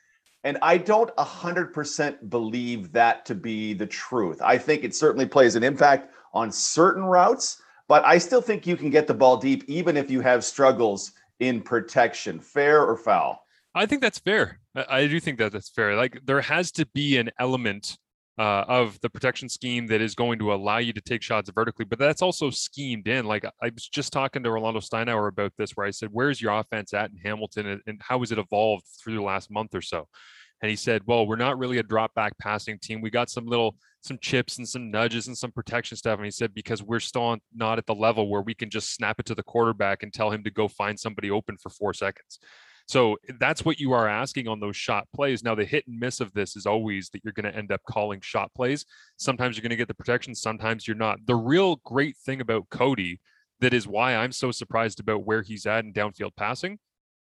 And 0.44 0.56
I 0.62 0.78
don't 0.78 1.14
100% 1.16 2.30
believe 2.30 2.92
that 2.92 3.26
to 3.26 3.34
be 3.34 3.74
the 3.74 3.86
truth. 3.86 4.40
I 4.40 4.56
think 4.56 4.84
it 4.84 4.94
certainly 4.94 5.26
plays 5.26 5.56
an 5.56 5.64
impact 5.64 6.12
on 6.32 6.52
certain 6.52 7.02
routes, 7.04 7.60
but 7.88 8.04
I 8.04 8.18
still 8.18 8.42
think 8.42 8.66
you 8.66 8.76
can 8.76 8.90
get 8.90 9.06
the 9.06 9.14
ball 9.14 9.36
deep 9.36 9.64
even 9.66 9.96
if 9.96 10.10
you 10.10 10.20
have 10.20 10.44
struggles 10.44 11.12
in 11.40 11.62
protection. 11.62 12.40
Fair 12.40 12.84
or 12.84 12.96
foul? 12.96 13.42
I 13.74 13.86
think 13.86 14.02
that's 14.02 14.18
fair. 14.18 14.60
I 14.74 15.06
do 15.06 15.20
think 15.20 15.38
that 15.38 15.52
that's 15.52 15.70
fair. 15.70 15.96
Like 15.96 16.20
there 16.24 16.40
has 16.40 16.72
to 16.72 16.86
be 16.94 17.16
an 17.16 17.30
element 17.38 17.96
uh, 18.38 18.64
of 18.68 19.00
the 19.00 19.10
protection 19.10 19.48
scheme 19.48 19.86
that 19.88 20.00
is 20.00 20.14
going 20.14 20.38
to 20.38 20.54
allow 20.54 20.78
you 20.78 20.92
to 20.92 21.00
take 21.00 21.22
shots 21.22 21.50
vertically, 21.50 21.84
but 21.84 21.98
that's 21.98 22.22
also 22.22 22.50
schemed 22.50 23.08
in. 23.08 23.26
Like 23.26 23.44
I 23.44 23.70
was 23.74 23.88
just 23.88 24.12
talking 24.12 24.42
to 24.44 24.48
Orlando 24.48 24.80
Steinauer 24.80 25.28
about 25.28 25.52
this, 25.58 25.72
where 25.72 25.86
I 25.86 25.90
said, 25.90 26.10
"Where's 26.12 26.40
your 26.40 26.52
offense 26.52 26.94
at 26.94 27.10
in 27.10 27.16
Hamilton, 27.16 27.82
and 27.86 28.00
how 28.00 28.20
has 28.20 28.30
it 28.30 28.38
evolved 28.38 28.84
through 29.02 29.16
the 29.16 29.22
last 29.22 29.50
month 29.50 29.74
or 29.74 29.82
so?" 29.82 30.06
And 30.62 30.70
he 30.70 30.76
said, 30.76 31.02
"Well, 31.06 31.26
we're 31.26 31.36
not 31.36 31.58
really 31.58 31.78
a 31.78 31.82
drop 31.82 32.14
back 32.14 32.38
passing 32.38 32.78
team. 32.78 33.00
We 33.00 33.10
got 33.10 33.28
some 33.28 33.46
little 33.46 33.76
some 34.08 34.18
chips 34.20 34.58
and 34.58 34.68
some 34.68 34.90
nudges 34.90 35.28
and 35.28 35.38
some 35.38 35.52
protection 35.52 35.96
stuff." 35.96 36.18
And 36.18 36.24
he 36.24 36.30
said, 36.30 36.54
"Because 36.54 36.82
we're 36.82 37.00
still 37.00 37.36
not 37.54 37.78
at 37.78 37.86
the 37.86 37.94
level 37.94 38.28
where 38.28 38.42
we 38.42 38.54
can 38.54 38.70
just 38.70 38.94
snap 38.94 39.20
it 39.20 39.26
to 39.26 39.34
the 39.34 39.42
quarterback 39.42 40.02
and 40.02 40.12
tell 40.12 40.30
him 40.30 40.42
to 40.44 40.50
go 40.50 40.66
find 40.66 40.98
somebody 40.98 41.30
open 41.30 41.56
for 41.58 41.70
four 41.70 41.94
seconds." 41.94 42.40
So 42.88 43.18
that's 43.38 43.66
what 43.66 43.78
you 43.78 43.92
are 43.92 44.08
asking 44.08 44.48
on 44.48 44.60
those 44.60 44.76
shot 44.76 45.06
plays. 45.14 45.44
Now, 45.44 45.54
the 45.54 45.66
hit 45.66 45.86
and 45.86 46.00
miss 46.00 46.20
of 46.20 46.32
this 46.32 46.56
is 46.56 46.64
always 46.64 47.10
that 47.10 47.20
you're 47.22 47.34
going 47.34 47.44
to 47.44 47.54
end 47.54 47.70
up 47.70 47.82
calling 47.86 48.20
shot 48.22 48.50
plays. 48.54 48.86
Sometimes 49.18 49.56
you're 49.56 49.62
going 49.62 49.70
to 49.70 49.76
get 49.76 49.88
the 49.88 49.94
protection, 49.94 50.34
sometimes 50.34 50.88
you're 50.88 50.96
not. 50.96 51.18
The 51.26 51.36
real 51.36 51.76
great 51.84 52.16
thing 52.16 52.40
about 52.40 52.70
Cody 52.70 53.20
that 53.60 53.74
is 53.74 53.86
why 53.86 54.14
I'm 54.14 54.32
so 54.32 54.52
surprised 54.52 55.00
about 55.00 55.26
where 55.26 55.42
he's 55.42 55.66
at 55.66 55.84
in 55.84 55.92
downfield 55.92 56.36
passing. 56.36 56.78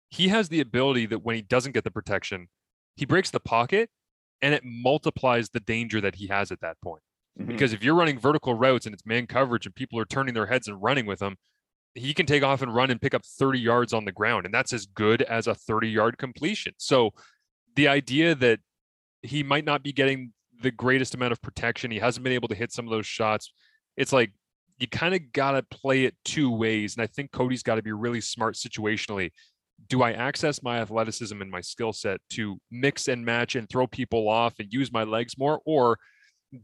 He 0.09 0.27
has 0.27 0.49
the 0.49 0.61
ability 0.61 1.07
that 1.07 1.23
when 1.23 1.35
he 1.35 1.41
doesn't 1.41 1.71
get 1.71 1.83
the 1.83 1.91
protection, 1.91 2.49
he 2.95 3.05
breaks 3.05 3.31
the 3.31 3.39
pocket 3.39 3.89
and 4.41 4.53
it 4.53 4.63
multiplies 4.63 5.49
the 5.49 5.59
danger 5.59 6.01
that 6.01 6.15
he 6.15 6.27
has 6.27 6.51
at 6.51 6.61
that 6.61 6.77
point. 6.81 7.01
Mm-hmm. 7.39 7.51
Because 7.51 7.73
if 7.73 7.83
you're 7.83 7.95
running 7.95 8.19
vertical 8.19 8.53
routes 8.53 8.85
and 8.85 8.93
it's 8.93 9.05
man 9.05 9.27
coverage 9.27 9.65
and 9.65 9.75
people 9.75 9.99
are 9.99 10.05
turning 10.05 10.33
their 10.33 10.47
heads 10.47 10.67
and 10.67 10.81
running 10.81 11.05
with 11.05 11.21
him, 11.21 11.37
he 11.93 12.13
can 12.13 12.25
take 12.25 12.43
off 12.43 12.61
and 12.61 12.73
run 12.73 12.91
and 12.91 13.01
pick 13.01 13.13
up 13.13 13.25
30 13.25 13.59
yards 13.59 13.93
on 13.93 14.05
the 14.05 14.11
ground. 14.11 14.45
And 14.45 14.53
that's 14.53 14.73
as 14.73 14.85
good 14.85 15.21
as 15.23 15.47
a 15.47 15.55
30 15.55 15.89
yard 15.89 16.17
completion. 16.17 16.73
So 16.77 17.11
the 17.75 17.87
idea 17.87 18.35
that 18.35 18.59
he 19.21 19.43
might 19.43 19.65
not 19.65 19.83
be 19.83 19.91
getting 19.91 20.33
the 20.61 20.71
greatest 20.71 21.15
amount 21.15 21.31
of 21.31 21.41
protection, 21.41 21.91
he 21.91 21.99
hasn't 21.99 22.23
been 22.23 22.33
able 22.33 22.47
to 22.49 22.55
hit 22.55 22.71
some 22.71 22.85
of 22.85 22.91
those 22.91 23.05
shots. 23.05 23.51
It's 23.95 24.13
like 24.13 24.31
you 24.79 24.87
kind 24.87 25.15
of 25.15 25.31
got 25.31 25.51
to 25.51 25.63
play 25.63 26.05
it 26.05 26.15
two 26.23 26.51
ways. 26.51 26.95
And 26.95 27.03
I 27.03 27.07
think 27.07 27.31
Cody's 27.31 27.63
got 27.63 27.75
to 27.75 27.81
be 27.81 27.91
really 27.91 28.21
smart 28.21 28.55
situationally. 28.55 29.31
Do 29.89 30.01
I 30.01 30.11
access 30.11 30.63
my 30.63 30.79
athleticism 30.79 31.41
and 31.41 31.51
my 31.51 31.61
skill 31.61 31.93
set 31.93 32.19
to 32.31 32.59
mix 32.71 33.07
and 33.07 33.23
match 33.23 33.55
and 33.55 33.69
throw 33.69 33.87
people 33.87 34.27
off 34.27 34.55
and 34.59 34.71
use 34.71 34.91
my 34.91 35.03
legs 35.03 35.37
more? 35.37 35.61
Or 35.65 35.97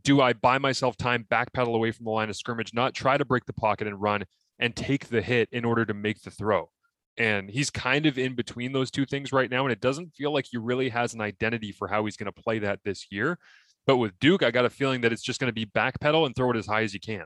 do 0.03 0.21
I 0.21 0.33
buy 0.33 0.57
myself 0.57 0.97
time, 0.97 1.25
backpedal 1.29 1.75
away 1.75 1.91
from 1.91 2.05
the 2.05 2.11
line 2.11 2.29
of 2.29 2.35
scrimmage, 2.35 2.73
not 2.73 2.93
try 2.93 3.17
to 3.17 3.25
break 3.25 3.45
the 3.45 3.53
pocket 3.53 3.87
and 3.87 4.01
run 4.01 4.23
and 4.59 4.75
take 4.75 5.09
the 5.09 5.21
hit 5.21 5.49
in 5.51 5.65
order 5.65 5.85
to 5.85 5.93
make 5.93 6.21
the 6.21 6.31
throw? 6.31 6.69
And 7.17 7.49
he's 7.49 7.69
kind 7.69 8.05
of 8.07 8.17
in 8.17 8.33
between 8.33 8.73
those 8.73 8.89
two 8.89 9.05
things 9.05 9.31
right 9.31 9.49
now. 9.49 9.63
And 9.63 9.71
it 9.71 9.81
doesn't 9.81 10.15
feel 10.15 10.33
like 10.33 10.47
he 10.49 10.57
really 10.57 10.89
has 10.89 11.13
an 11.13 11.21
identity 11.21 11.71
for 11.71 11.87
how 11.87 12.05
he's 12.05 12.17
going 12.17 12.31
to 12.31 12.41
play 12.41 12.59
that 12.59 12.79
this 12.83 13.07
year. 13.11 13.37
But 13.85 13.97
with 13.97 14.17
Duke, 14.19 14.43
I 14.43 14.51
got 14.51 14.65
a 14.65 14.69
feeling 14.69 15.01
that 15.01 15.11
it's 15.11 15.21
just 15.21 15.39
going 15.39 15.49
to 15.49 15.53
be 15.53 15.65
backpedal 15.65 16.25
and 16.25 16.35
throw 16.35 16.51
it 16.51 16.57
as 16.57 16.65
high 16.65 16.83
as 16.83 16.93
you 16.93 16.99
can. 16.99 17.25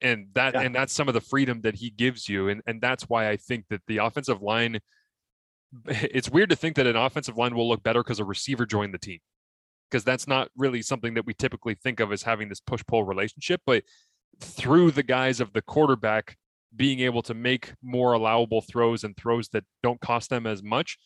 And 0.00 0.26
that 0.34 0.54
yeah. 0.54 0.62
and 0.62 0.74
that's 0.74 0.92
some 0.92 1.06
of 1.06 1.14
the 1.14 1.20
freedom 1.20 1.60
that 1.60 1.76
he 1.76 1.88
gives 1.88 2.28
you. 2.28 2.48
And 2.48 2.60
and 2.66 2.80
that's 2.80 3.08
why 3.08 3.28
I 3.28 3.36
think 3.36 3.66
that 3.70 3.82
the 3.86 3.98
offensive 3.98 4.42
line 4.42 4.80
it's 5.86 6.30
weird 6.30 6.50
to 6.50 6.56
think 6.56 6.76
that 6.76 6.86
an 6.86 6.96
offensive 6.96 7.36
line 7.36 7.54
will 7.54 7.68
look 7.68 7.82
better 7.82 8.02
because 8.02 8.20
a 8.20 8.24
receiver 8.24 8.66
joined 8.66 8.94
the 8.94 8.98
team 8.98 9.18
because 9.90 10.04
that's 10.04 10.26
not 10.26 10.48
really 10.56 10.82
something 10.82 11.14
that 11.14 11.26
we 11.26 11.34
typically 11.34 11.74
think 11.74 12.00
of 12.00 12.12
as 12.12 12.22
having 12.22 12.48
this 12.48 12.60
push 12.60 12.82
pull 12.86 13.04
relationship. 13.04 13.60
But 13.66 13.84
through 14.40 14.92
the 14.92 15.02
guise 15.02 15.40
of 15.40 15.52
the 15.52 15.62
quarterback 15.62 16.36
being 16.74 17.00
able 17.00 17.20
to 17.22 17.34
make 17.34 17.74
more 17.82 18.14
allowable 18.14 18.62
throws 18.62 19.04
and 19.04 19.14
throws 19.16 19.48
that 19.50 19.64
don't 19.82 20.00
cost 20.00 20.30
them 20.30 20.46
as 20.46 20.62
much, 20.62 20.98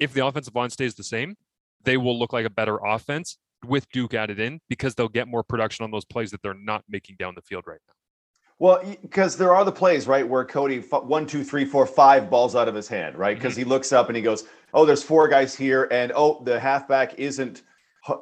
if 0.00 0.12
the 0.12 0.26
offensive 0.26 0.54
line 0.54 0.70
stays 0.70 0.94
the 0.94 1.04
same, 1.04 1.36
they 1.84 1.96
will 1.96 2.18
look 2.18 2.32
like 2.32 2.46
a 2.46 2.50
better 2.50 2.78
offense 2.84 3.38
with 3.64 3.88
Duke 3.90 4.14
added 4.14 4.40
in 4.40 4.60
because 4.68 4.96
they'll 4.96 5.08
get 5.08 5.28
more 5.28 5.44
production 5.44 5.84
on 5.84 5.92
those 5.92 6.04
plays 6.04 6.32
that 6.32 6.42
they're 6.42 6.54
not 6.54 6.82
making 6.88 7.16
down 7.18 7.34
the 7.36 7.42
field 7.42 7.64
right 7.66 7.80
now. 7.86 7.94
Well, 8.62 8.80
because 9.02 9.36
there 9.36 9.52
are 9.52 9.64
the 9.64 9.72
plays, 9.72 10.06
right, 10.06 10.26
where 10.26 10.44
Cody 10.44 10.78
one, 10.78 11.26
two, 11.26 11.42
three, 11.42 11.64
four, 11.64 11.84
five 11.84 12.30
balls 12.30 12.54
out 12.54 12.68
of 12.68 12.76
his 12.76 12.86
hand, 12.86 13.18
right? 13.18 13.36
Because 13.36 13.54
mm-hmm. 13.54 13.62
he 13.62 13.64
looks 13.64 13.92
up 13.92 14.08
and 14.08 14.14
he 14.14 14.22
goes, 14.22 14.44
"Oh, 14.72 14.84
there's 14.84 15.02
four 15.02 15.26
guys 15.26 15.52
here, 15.52 15.88
and 15.90 16.12
oh, 16.14 16.40
the 16.44 16.60
halfback 16.60 17.18
isn't 17.18 17.62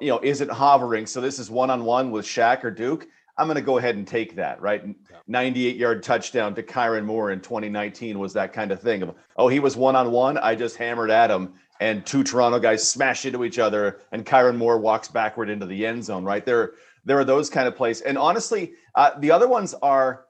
you 0.00 0.08
know, 0.08 0.18
isn't 0.22 0.50
hovering. 0.50 1.04
So 1.04 1.20
this 1.20 1.38
is 1.38 1.50
one 1.50 1.68
on 1.68 1.84
one 1.84 2.10
with 2.10 2.24
Shaq 2.24 2.64
or 2.64 2.70
Duke. 2.70 3.06
I'm 3.36 3.48
going 3.48 3.56
to 3.56 3.60
go 3.60 3.76
ahead 3.76 3.96
and 3.96 4.06
take 4.06 4.34
that, 4.36 4.62
right? 4.62 4.82
98 5.26 5.76
yard 5.76 6.02
touchdown 6.02 6.54
to 6.54 6.62
Kyran 6.62 7.04
Moore 7.04 7.32
in 7.32 7.40
2019 7.40 8.18
was 8.18 8.32
that 8.32 8.54
kind 8.54 8.72
of 8.72 8.80
thing 8.80 9.02
of, 9.02 9.14
oh, 9.36 9.48
he 9.48 9.60
was 9.60 9.76
one 9.76 9.94
on 9.94 10.10
one. 10.10 10.38
I 10.38 10.54
just 10.54 10.76
hammered 10.76 11.10
at 11.10 11.30
him, 11.30 11.52
and 11.80 12.06
two 12.06 12.24
Toronto 12.24 12.58
guys 12.58 12.88
smash 12.88 13.26
into 13.26 13.44
each 13.44 13.58
other, 13.58 14.00
and 14.12 14.24
Kyran 14.24 14.56
Moore 14.56 14.78
walks 14.78 15.08
backward 15.08 15.50
into 15.50 15.66
the 15.66 15.84
end 15.84 16.02
zone, 16.02 16.24
right? 16.24 16.46
There, 16.46 16.72
there 17.04 17.18
are 17.18 17.24
those 17.24 17.50
kind 17.50 17.68
of 17.68 17.76
plays. 17.76 18.00
And 18.00 18.16
honestly, 18.16 18.72
uh, 18.94 19.18
the 19.18 19.30
other 19.30 19.46
ones 19.46 19.74
are 19.82 20.26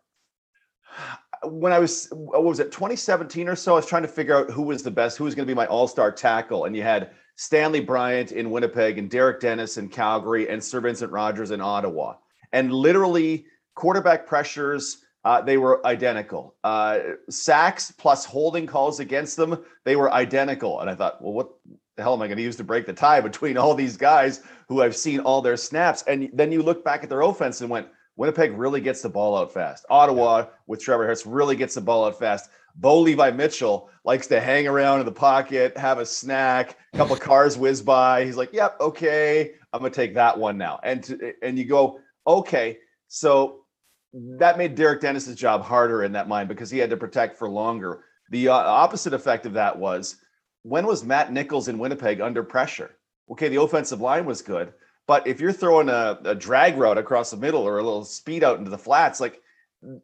when 1.45 1.73
I 1.73 1.79
was, 1.79 2.09
what 2.13 2.45
was 2.45 2.61
it, 2.61 2.71
2017 2.73 3.49
or 3.49 3.57
so, 3.57 3.73
I 3.73 3.77
was 3.77 3.87
trying 3.87 4.03
to 4.03 4.09
figure 4.09 4.37
out 4.37 4.51
who 4.51 4.63
was 4.63 4.83
the 4.83 4.91
best, 4.91 5.17
who 5.17 5.25
was 5.25 5.35
going 5.35 5.47
to 5.47 5.51
be 5.51 5.57
my 5.57 5.67
all 5.67 5.89
star 5.89 6.13
tackle. 6.13 6.67
And 6.67 6.77
you 6.77 6.83
had 6.83 7.11
Stanley 7.37 7.81
Bryant 7.81 8.33
in 8.33 8.51
Winnipeg 8.51 8.99
and 8.99 9.11
Derek 9.11 9.41
Dennis 9.41 9.79
in 9.79 9.89
Calgary 9.89 10.49
and 10.49 10.63
Sir 10.63 10.81
Vincent 10.81 11.11
Rogers 11.11 11.51
in 11.51 11.61
Ottawa. 11.61 12.17
And 12.53 12.73
literally, 12.73 13.47
quarterback 13.75 14.27
pressures, 14.27 14.99
uh, 15.25 15.41
they 15.41 15.57
were 15.57 15.85
identical. 15.87 16.57
Uh, 16.65 16.99
sacks 17.31 17.91
plus 17.91 18.25
holding 18.25 18.67
calls 18.67 19.01
against 19.01 19.37
them, 19.37 19.65
they 19.85 19.97
were 19.97 20.13
identical. 20.13 20.81
And 20.81 20.91
I 20.91 20.95
thought, 20.95 21.23
well, 21.23 21.33
what 21.33 21.51
the 21.97 22.03
hell 22.03 22.15
am 22.15 22.23
I 22.23 22.27
going 22.27 22.39
to 22.39 22.43
use 22.43 22.57
to 22.57 22.65
break 22.65 22.87
the 22.87 22.93
tie 22.93 23.21
between 23.21 23.57
all 23.57 23.75
these 23.75 23.97
guys 23.97 24.43
who 24.69 24.83
I've 24.83 24.97
seen 24.97 25.21
all 25.21 25.41
their 25.41 25.57
snaps? 25.57 26.05
And 26.07 26.29
then 26.33 26.53
you 26.53 26.63
look 26.63 26.85
back 26.85 27.03
at 27.03 27.09
their 27.09 27.23
offense 27.23 27.61
and 27.61 27.71
went, 27.71 27.89
Winnipeg 28.21 28.53
really 28.53 28.83
gets 28.83 29.01
the 29.01 29.09
ball 29.09 29.35
out 29.35 29.51
fast. 29.51 29.87
Ottawa 29.89 30.45
with 30.67 30.79
Trevor 30.79 31.05
Harris 31.05 31.25
really 31.25 31.57
gets 31.57 31.75
the 31.75 31.81
ball 31.81 32.05
out 32.05 32.19
fast. 32.19 32.51
Bo 32.77 33.01
Levi 33.01 33.31
Mitchell 33.31 33.89
likes 34.05 34.27
to 34.27 34.43
hang 34.43 34.69
around 34.69 35.01
in 35.01 35.07
the 35.07 35.11
pocket, 35.11 35.75
have 35.79 35.99
a 35.99 36.05
snack, 36.05 36.77
a 36.93 36.99
couple 36.99 37.17
cars 37.31 37.57
whiz 37.57 37.81
by. 37.81 38.27
He's 38.27 38.37
like, 38.37 38.53
"Yep, 38.53 38.79
okay, 38.79 39.53
I'm 39.73 39.81
gonna 39.81 39.89
take 39.89 40.13
that 40.17 40.39
one 40.39 40.59
now." 40.59 40.79
And 40.83 41.03
to, 41.05 41.33
and 41.43 41.59
you 41.59 41.65
go, 41.65 41.99
"Okay." 42.27 42.81
So 43.09 43.65
that 44.13 44.59
made 44.59 44.75
Derek 44.75 45.01
Dennis's 45.01 45.35
job 45.35 45.63
harder 45.63 46.05
in 46.05 46.13
that 46.13 46.29
mind 46.29 46.51
because 46.51 46.69
he 46.69 46.77
had 46.77 46.91
to 46.91 46.99
protect 46.99 47.39
for 47.39 47.49
longer. 47.49 48.05
The 48.29 48.49
uh, 48.49 48.53
opposite 48.55 49.15
effect 49.15 49.47
of 49.47 49.55
that 49.55 49.79
was 49.79 50.19
when 50.63 50.87
was 50.87 51.05
Matt 51.05 51.33
Nichols 51.33 51.69
in 51.69 51.79
Winnipeg 51.79 52.21
under 52.21 52.43
pressure? 52.43 52.97
Okay, 53.31 53.49
the 53.49 53.63
offensive 53.63 54.03
line 54.03 54.27
was 54.27 54.43
good, 54.43 54.75
but 55.07 55.27
if 55.27 55.41
you're 55.41 55.53
throwing 55.53 55.89
a, 55.89 56.19
a 56.25 56.35
drag 56.35 56.77
route 56.77 56.99
across 56.99 57.31
the 57.31 57.37
middle 57.37 57.63
or 57.63 57.79
a 57.79 57.83
little 57.83 58.05
speed 58.05 58.45
out 58.45 58.59
into 58.59 58.71
the 58.71 58.79
flats, 58.79 59.21
like 59.21 59.43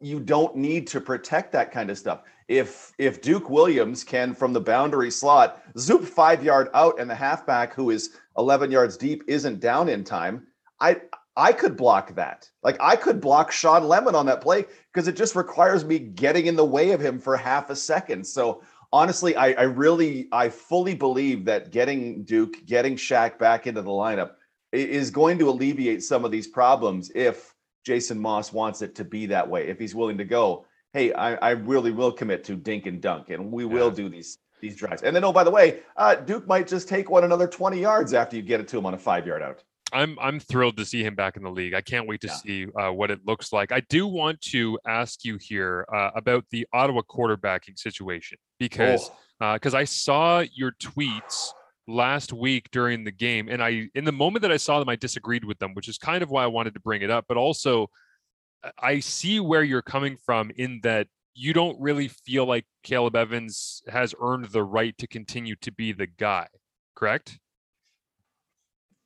you 0.01 0.19
don't 0.19 0.55
need 0.55 0.87
to 0.87 0.99
protect 0.99 1.51
that 1.51 1.71
kind 1.71 1.89
of 1.89 1.97
stuff. 1.97 2.23
If 2.47 2.93
if 2.97 3.21
Duke 3.21 3.49
Williams 3.49 4.03
can 4.03 4.33
from 4.33 4.53
the 4.53 4.61
boundary 4.61 5.11
slot 5.11 5.61
zoop 5.77 6.05
five 6.05 6.43
yard 6.43 6.69
out 6.73 6.99
and 6.99 7.09
the 7.09 7.15
halfback 7.15 7.73
who 7.73 7.91
is 7.91 8.17
11 8.37 8.71
yards 8.71 8.97
deep 8.97 9.23
isn't 9.27 9.59
down 9.59 9.89
in 9.89 10.03
time, 10.03 10.47
I 10.79 11.01
I 11.35 11.53
could 11.53 11.77
block 11.77 12.15
that. 12.15 12.49
Like 12.63 12.77
I 12.79 12.95
could 12.95 13.21
block 13.21 13.51
Shawn 13.51 13.87
Lemon 13.87 14.15
on 14.15 14.25
that 14.25 14.41
play 14.41 14.65
because 14.91 15.07
it 15.07 15.15
just 15.15 15.35
requires 15.35 15.85
me 15.85 15.99
getting 15.99 16.47
in 16.47 16.55
the 16.55 16.65
way 16.65 16.91
of 16.91 16.99
him 16.99 17.19
for 17.19 17.37
half 17.37 17.69
a 17.69 17.75
second. 17.75 18.25
So 18.25 18.63
honestly, 18.91 19.35
I, 19.35 19.51
I 19.51 19.63
really 19.63 20.27
I 20.31 20.49
fully 20.49 20.95
believe 20.95 21.45
that 21.45 21.71
getting 21.71 22.23
Duke, 22.23 22.65
getting 22.65 22.95
Shaq 22.95 23.37
back 23.37 23.67
into 23.67 23.83
the 23.83 23.91
lineup 23.91 24.31
is 24.71 25.11
going 25.11 25.37
to 25.39 25.49
alleviate 25.49 26.03
some 26.03 26.25
of 26.25 26.31
these 26.31 26.47
problems 26.47 27.11
if 27.15 27.53
Jason 27.85 28.19
Maas 28.19 28.51
wants 28.51 28.81
it 28.81 28.95
to 28.95 29.05
be 29.05 29.25
that 29.27 29.47
way. 29.47 29.67
If 29.67 29.79
he's 29.79 29.95
willing 29.95 30.17
to 30.17 30.25
go, 30.25 30.65
hey, 30.93 31.13
I, 31.13 31.35
I 31.35 31.49
really 31.51 31.91
will 31.91 32.11
commit 32.11 32.43
to 32.45 32.55
dink 32.55 32.85
and 32.85 33.01
dunk, 33.01 33.29
and 33.29 33.51
we 33.51 33.65
will 33.65 33.91
do 33.91 34.09
these 34.09 34.39
these 34.59 34.75
drives. 34.75 35.03
And 35.03 35.15
then, 35.15 35.23
oh, 35.23 35.31
by 35.31 35.43
the 35.43 35.51
way, 35.51 35.81
uh, 35.95 36.15
Duke 36.15 36.47
might 36.47 36.67
just 36.67 36.89
take 36.89 37.11
one 37.11 37.23
another 37.23 37.47
20 37.47 37.79
yards 37.79 38.13
after 38.13 38.35
you 38.35 38.41
get 38.41 38.59
it 38.59 38.67
to 38.69 38.77
him 38.79 38.87
on 38.87 38.95
a 38.95 38.97
five 38.97 39.27
yard 39.27 39.43
out. 39.43 39.63
I'm 39.93 40.17
I'm 40.19 40.39
thrilled 40.39 40.77
to 40.77 40.85
see 40.85 41.03
him 41.03 41.15
back 41.15 41.37
in 41.37 41.43
the 41.43 41.51
league. 41.51 41.73
I 41.73 41.81
can't 41.81 42.07
wait 42.07 42.21
to 42.21 42.27
yeah. 42.27 42.33
see 42.33 42.67
uh, 42.75 42.91
what 42.91 43.09
it 43.09 43.19
looks 43.25 43.53
like. 43.53 43.71
I 43.71 43.81
do 43.81 44.05
want 44.05 44.41
to 44.41 44.77
ask 44.85 45.23
you 45.23 45.37
here 45.39 45.85
uh, 45.93 46.11
about 46.15 46.43
the 46.51 46.67
Ottawa 46.73 47.01
quarterbacking 47.01 47.77
situation 47.77 48.37
because 48.59 49.09
because 49.39 49.73
oh. 49.73 49.77
Uh, 49.77 49.81
I 49.81 49.83
saw 49.85 50.43
your 50.53 50.71
tweets 50.71 51.51
last 51.87 52.33
week 52.33 52.69
during 52.71 53.03
the 53.03 53.11
game 53.11 53.47
and 53.47 53.63
i 53.63 53.87
in 53.95 54.03
the 54.03 54.11
moment 54.11 54.41
that 54.41 54.51
i 54.51 54.57
saw 54.57 54.79
them 54.79 54.89
i 54.89 54.95
disagreed 54.95 55.45
with 55.45 55.57
them 55.59 55.73
which 55.73 55.87
is 55.87 55.97
kind 55.97 56.21
of 56.21 56.29
why 56.29 56.43
i 56.43 56.47
wanted 56.47 56.73
to 56.73 56.79
bring 56.79 57.01
it 57.01 57.09
up 57.09 57.25
but 57.27 57.37
also 57.37 57.89
i 58.81 58.99
see 58.99 59.39
where 59.39 59.63
you're 59.63 59.81
coming 59.81 60.17
from 60.25 60.51
in 60.57 60.79
that 60.83 61.07
you 61.33 61.53
don't 61.53 61.79
really 61.79 62.09
feel 62.09 62.45
like 62.45 62.65
caleb 62.83 63.15
evans 63.15 63.81
has 63.87 64.13
earned 64.21 64.45
the 64.45 64.63
right 64.63 64.97
to 64.97 65.07
continue 65.07 65.55
to 65.55 65.71
be 65.71 65.93
the 65.93 66.07
guy 66.07 66.47
correct? 66.97 67.39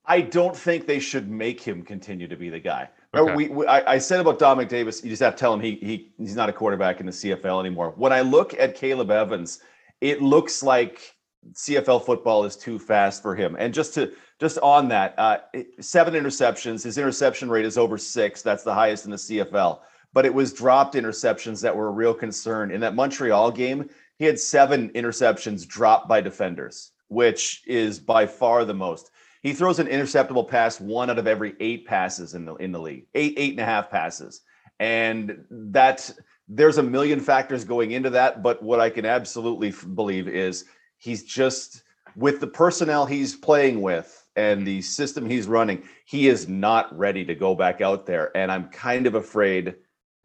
I 0.04 0.22
don't 0.22 0.56
think 0.56 0.86
they 0.86 0.98
should 0.98 1.30
make 1.30 1.60
him 1.60 1.82
continue 1.82 2.26
to 2.26 2.36
be 2.36 2.48
the 2.48 2.58
guy. 2.58 2.88
Okay. 3.14 3.34
we, 3.36 3.48
we 3.48 3.66
I, 3.66 3.92
I, 3.92 3.98
said 3.98 4.20
about 4.20 4.38
dominique 4.38 4.70
davis 4.70 5.04
you 5.04 5.10
just 5.10 5.20
have 5.20 5.36
to 5.36 5.40
tell 5.40 5.52
him 5.52 5.60
he, 5.60 5.72
he 5.82 6.12
he's 6.16 6.34
not 6.34 6.48
a 6.48 6.52
quarterback 6.52 6.98
in 6.98 7.04
the 7.04 7.12
cfl 7.12 7.60
anymore. 7.60 7.92
When 7.96 8.10
i 8.10 8.22
look 8.22 8.54
at 8.54 8.74
caleb 8.74 9.10
evans 9.10 9.60
it 10.00 10.22
looks 10.22 10.62
like 10.62 11.14
CFL 11.52 12.04
football 12.04 12.44
is 12.44 12.56
too 12.56 12.78
fast 12.78 13.22
for 13.22 13.34
him. 13.34 13.56
And 13.58 13.74
just 13.74 13.94
to 13.94 14.12
just 14.38 14.58
on 14.58 14.88
that, 14.88 15.14
uh, 15.18 15.38
seven 15.80 16.14
interceptions. 16.14 16.82
His 16.82 16.98
interception 16.98 17.48
rate 17.48 17.64
is 17.64 17.78
over 17.78 17.98
six. 17.98 18.42
That's 18.42 18.64
the 18.64 18.74
highest 18.74 19.04
in 19.04 19.10
the 19.10 19.16
CFL. 19.16 19.80
But 20.12 20.26
it 20.26 20.34
was 20.34 20.52
dropped 20.52 20.94
interceptions 20.94 21.62
that 21.62 21.76
were 21.76 21.88
a 21.88 21.92
real 21.92 22.14
concern. 22.14 22.70
In 22.70 22.80
that 22.80 22.94
Montreal 22.94 23.50
game, 23.52 23.88
he 24.18 24.24
had 24.24 24.38
seven 24.38 24.90
interceptions 24.90 25.66
dropped 25.66 26.08
by 26.08 26.20
defenders, 26.20 26.92
which 27.08 27.62
is 27.66 27.98
by 27.98 28.26
far 28.26 28.64
the 28.64 28.74
most. 28.74 29.10
He 29.42 29.52
throws 29.52 29.78
an 29.78 29.88
interceptable 29.88 30.48
pass 30.48 30.80
one 30.80 31.10
out 31.10 31.18
of 31.18 31.26
every 31.26 31.54
eight 31.60 31.86
passes 31.86 32.34
in 32.34 32.44
the 32.44 32.54
in 32.56 32.72
the 32.72 32.80
league, 32.80 33.06
eight 33.14 33.34
eight 33.36 33.52
and 33.52 33.60
a 33.60 33.64
half 33.64 33.90
passes, 33.90 34.42
and 34.78 35.44
that 35.50 36.10
there's 36.48 36.78
a 36.78 36.82
million 36.82 37.20
factors 37.20 37.64
going 37.64 37.92
into 37.92 38.10
that. 38.10 38.42
But 38.42 38.62
what 38.62 38.80
I 38.80 38.90
can 38.90 39.06
absolutely 39.06 39.72
believe 39.94 40.28
is 40.28 40.64
he's 41.02 41.24
just 41.24 41.82
with 42.16 42.40
the 42.40 42.46
personnel 42.46 43.04
he's 43.04 43.34
playing 43.34 43.82
with 43.82 44.24
and 44.36 44.66
the 44.66 44.78
mm-hmm. 44.78 44.82
system 44.82 45.28
he's 45.28 45.46
running, 45.46 45.82
he 46.06 46.28
is 46.28 46.48
not 46.48 46.96
ready 46.96 47.24
to 47.24 47.34
go 47.34 47.54
back 47.54 47.80
out 47.80 48.06
there. 48.06 48.34
And 48.36 48.52
I'm 48.52 48.68
kind 48.68 49.06
of 49.06 49.14
afraid 49.14 49.74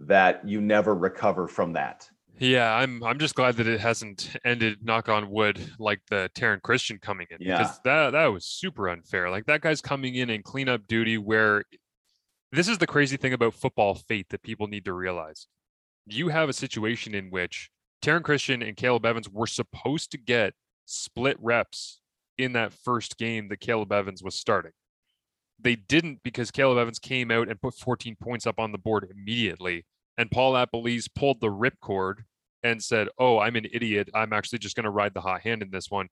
that 0.01 0.48
you 0.48 0.62
never 0.62 0.93
recover 0.93 1.48
from 1.48 1.74
that. 1.74 2.07
Yeah, 2.39 2.72
I'm 2.72 3.03
I'm 3.03 3.17
just 3.17 3.34
glad 3.34 3.57
that 3.57 3.67
it 3.67 3.79
hasn't 3.79 4.36
ended, 4.46 4.77
knock 4.84 5.10
on 5.10 5.31
wood, 5.31 5.60
like 5.79 6.01
the 6.12 6.29
Taryn 6.38 6.62
Christion 6.62 7.00
coming 7.01 7.25
in. 7.31 7.38
Yeah. 7.39 7.57
Because 7.57 7.79
that 7.84 8.12
that 8.12 8.27
was 8.27 8.46
super 8.46 8.89
unfair. 8.89 9.31
Like 9.31 9.48
that 9.48 9.62
guy's 9.62 9.81
coming 9.81 10.13
in 10.13 10.29
and 10.29 10.43
cleanup 10.43 10.86
duty 10.86 11.17
where 11.17 11.63
this 12.51 12.67
is 12.67 12.77
the 12.77 12.86
crazy 12.86 13.17
thing 13.17 13.34
about 13.34 13.55
football 13.55 13.96
fate 13.96 14.27
that 14.29 14.43
people 14.43 14.67
need 14.67 14.86
to 14.86 14.93
realize. 14.93 15.48
You 16.05 16.27
have 16.27 16.48
a 16.48 16.53
situation 16.53 17.15
in 17.15 17.31
which 17.31 17.72
Taryn 18.03 18.24
Christion 18.24 18.62
and 18.62 18.77
Caleb 18.77 19.07
Evans 19.07 19.27
were 19.27 19.48
supposed 19.48 20.12
to 20.12 20.19
get 20.19 20.53
split 20.88 21.38
reps 21.39 22.00
in 22.38 22.53
that 22.53 22.74
first 22.74 23.17
game 23.17 23.50
that 23.50 23.60
Caleb 23.60 23.91
Evans 23.91 24.24
was 24.24 24.36
starting. 24.36 24.72
They 25.60 25.75
didn't 25.75 26.22
because 26.24 26.51
Caleb 26.51 26.77
Evans 26.77 27.00
came 27.00 27.32
out 27.32 27.50
and 27.50 27.62
put 27.62 27.75
14 27.75 28.15
points 28.22 28.46
up 28.46 28.60
on 28.60 28.72
the 28.72 28.77
board 28.77 29.08
immediately. 29.10 29.86
And 30.17 30.32
Paul 30.32 30.53
LaPolice 30.53 31.10
pulled 31.13 31.41
the 31.41 31.48
ripcord 31.48 32.24
and 32.63 32.84
said, 32.84 33.08
Oh, 33.17 33.39
I'm 33.39 33.56
an 33.56 33.67
idiot. 33.72 34.10
I'm 34.13 34.34
actually 34.34 34.60
just 34.60 34.75
going 34.75 34.86
to 34.86 34.89
ride 34.89 35.13
the 35.13 35.22
hot 35.22 35.41
hand 35.41 35.62
in 35.62 35.72
this 35.72 35.89
one. 35.89 36.08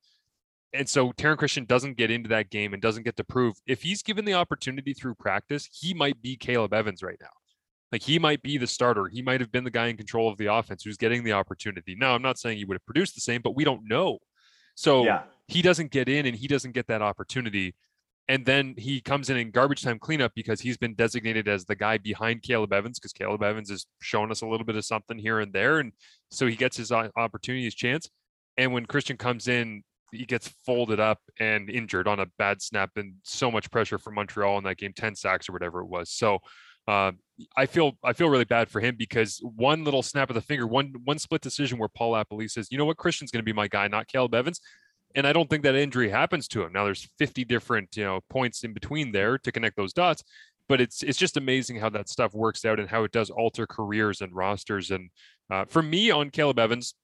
And 0.74 0.89
so 0.89 1.12
Taryn 1.13 1.38
Christion 1.38 1.65
doesn't 1.65 1.98
get 1.98 2.12
into 2.12 2.29
that 2.29 2.50
game 2.50 2.74
and 2.74 2.82
doesn't 2.82 3.03
get 3.03 3.15
to 3.17 3.24
prove 3.24 3.55
if 3.65 3.82
he's 3.82 4.03
given 4.03 4.25
the 4.25 4.34
opportunity 4.34 4.94
through 4.94 5.15
practice, 5.15 5.70
he 5.72 5.94
might 5.94 6.22
be 6.22 6.36
Caleb 6.36 6.74
Evans 6.74 7.01
right 7.01 7.17
now. 7.22 7.29
Like 7.91 8.01
he 8.01 8.20
might 8.20 8.41
be 8.41 8.58
the 8.58 8.67
starter. 8.67 9.08
He 9.08 9.22
might 9.22 9.39
have 9.39 9.51
been 9.51 9.63
the 9.63 9.72
guy 9.72 9.88
in 9.88 9.96
control 9.96 10.27
of 10.27 10.38
the 10.38 10.48
offense 10.48 10.84
who's 10.84 10.98
getting 10.98 11.24
the 11.24 11.32
opportunity. 11.32 11.96
Now, 11.98 12.13
I'm 12.13 12.22
not 12.22 12.38
saying 12.38 12.58
he 12.58 12.65
would 12.65 12.75
have 12.75 12.86
produced 12.86 13.15
the 13.15 13.22
same, 13.22 13.41
but 13.41 13.55
we 13.55 13.63
don't 13.63 13.88
know. 13.88 14.20
So 14.75 15.03
Yeah. 15.05 15.24
he 15.48 15.62
doesn't 15.62 15.91
get 15.91 16.08
in 16.10 16.25
and 16.25 16.36
he 16.36 16.48
doesn't 16.48 16.74
get 16.74 16.88
that 16.88 17.01
opportunity. 17.01 17.75
And 18.27 18.46
then 18.46 18.74
he 18.77 19.01
comes 19.01 19.29
in 19.29 19.38
in 19.38 19.51
garbage 19.51 19.84
time 19.84 20.00
cleanup 20.00 20.34
because 20.36 20.60
he's 20.62 20.77
been 20.77 20.96
designated 20.96 21.48
as 21.48 21.65
the 21.65 21.75
guy 21.75 21.98
behind 22.00 22.41
Caleb 22.41 22.74
Evans 22.74 22.98
because 23.00 23.13
Caleb 23.13 23.44
Evans 23.44 23.70
has 23.70 23.86
shown 24.01 24.32
us 24.32 24.41
a 24.41 24.48
little 24.48 24.65
bit 24.65 24.75
of 24.75 24.84
something 24.84 25.17
here 25.17 25.39
and 25.39 25.53
there. 25.53 25.79
And 25.79 25.91
so 26.32 26.48
he 26.48 26.55
gets 26.55 26.75
his 26.77 26.91
opportunity, 26.91 27.65
his 27.65 27.75
chance. 27.75 28.10
And 28.58 28.74
when 28.74 28.86
Christion 28.88 29.17
comes 29.17 29.48
in, 29.48 29.84
he 30.12 30.25
gets 30.25 30.48
folded 30.65 31.00
up 31.00 31.20
and 31.39 31.70
injured 31.70 32.08
on 32.08 32.20
a 32.20 32.25
bad 32.38 32.62
snap 32.62 32.91
and 32.96 33.15
so 33.24 33.51
much 33.51 33.70
pressure 33.70 34.00
for 34.00 34.12
Montreal 34.12 34.58
in 34.58 34.63
that 34.63 34.77
game, 34.77 34.94
10 34.94 35.13
sacks 35.15 35.48
or 35.48 35.51
whatever 35.53 35.82
it 35.82 35.88
was. 35.88 36.10
So 36.10 36.39
uh, 36.88 37.12
I 37.58 37.65
feel 37.65 37.98
I 38.04 38.13
feel 38.13 38.30
really 38.30 38.46
bad 38.46 38.70
for 38.70 38.80
him 38.80 38.96
because 38.98 39.42
one 39.44 39.84
little 39.84 40.04
snap 40.04 40.30
of 40.30 40.36
the 40.36 40.42
finger, 40.42 40.68
one 40.68 40.94
one 41.04 41.20
split 41.20 41.42
decision 41.42 41.77
where 41.77 41.89
Paul 41.89 42.13
LaPolice 42.13 42.51
says, 42.51 42.68
you 42.72 42.77
know 42.77 42.86
what, 42.86 42.98
Christion's 42.98 43.32
going 43.32 43.42
to 43.42 43.46
be 43.46 43.54
my 43.54 43.68
guy, 43.68 43.88
not 43.88 44.08
Caleb 44.08 44.34
Evans 44.34 44.62
and 45.15 45.25
I 45.25 45.34
don't 45.34 45.50
think 45.50 45.63
that 45.63 45.75
injury 45.75 46.10
happens 46.10 46.48
to 46.50 46.63
him. 46.63 46.74
Now 46.74 46.84
there's 46.84 47.10
50 47.18 47.46
different, 47.46 47.96
you 47.96 48.04
know, 48.04 48.20
points 48.30 48.63
in 48.63 48.74
between 48.74 49.12
there 49.13 49.38
to 49.39 49.51
connect 49.51 49.77
those 49.77 49.94
dots, 49.94 50.24
but 50.68 50.82
it's 50.82 51.01
it's 51.01 51.18
just 51.18 51.38
amazing 51.38 51.80
how 51.80 51.89
that 51.89 52.10
stuff 52.10 52.34
works 52.34 52.65
out 52.65 52.80
and 52.80 52.89
how 52.89 53.04
it 53.06 53.12
does 53.12 53.30
alter 53.30 53.65
careers 53.65 54.22
and 54.22 54.36
rosters. 54.36 54.92
And 54.92 55.10
uh, 55.50 55.65
for 55.65 55.82
me 55.82 56.12
on 56.12 56.30
Caleb 56.30 56.60
Evans, 56.60 56.96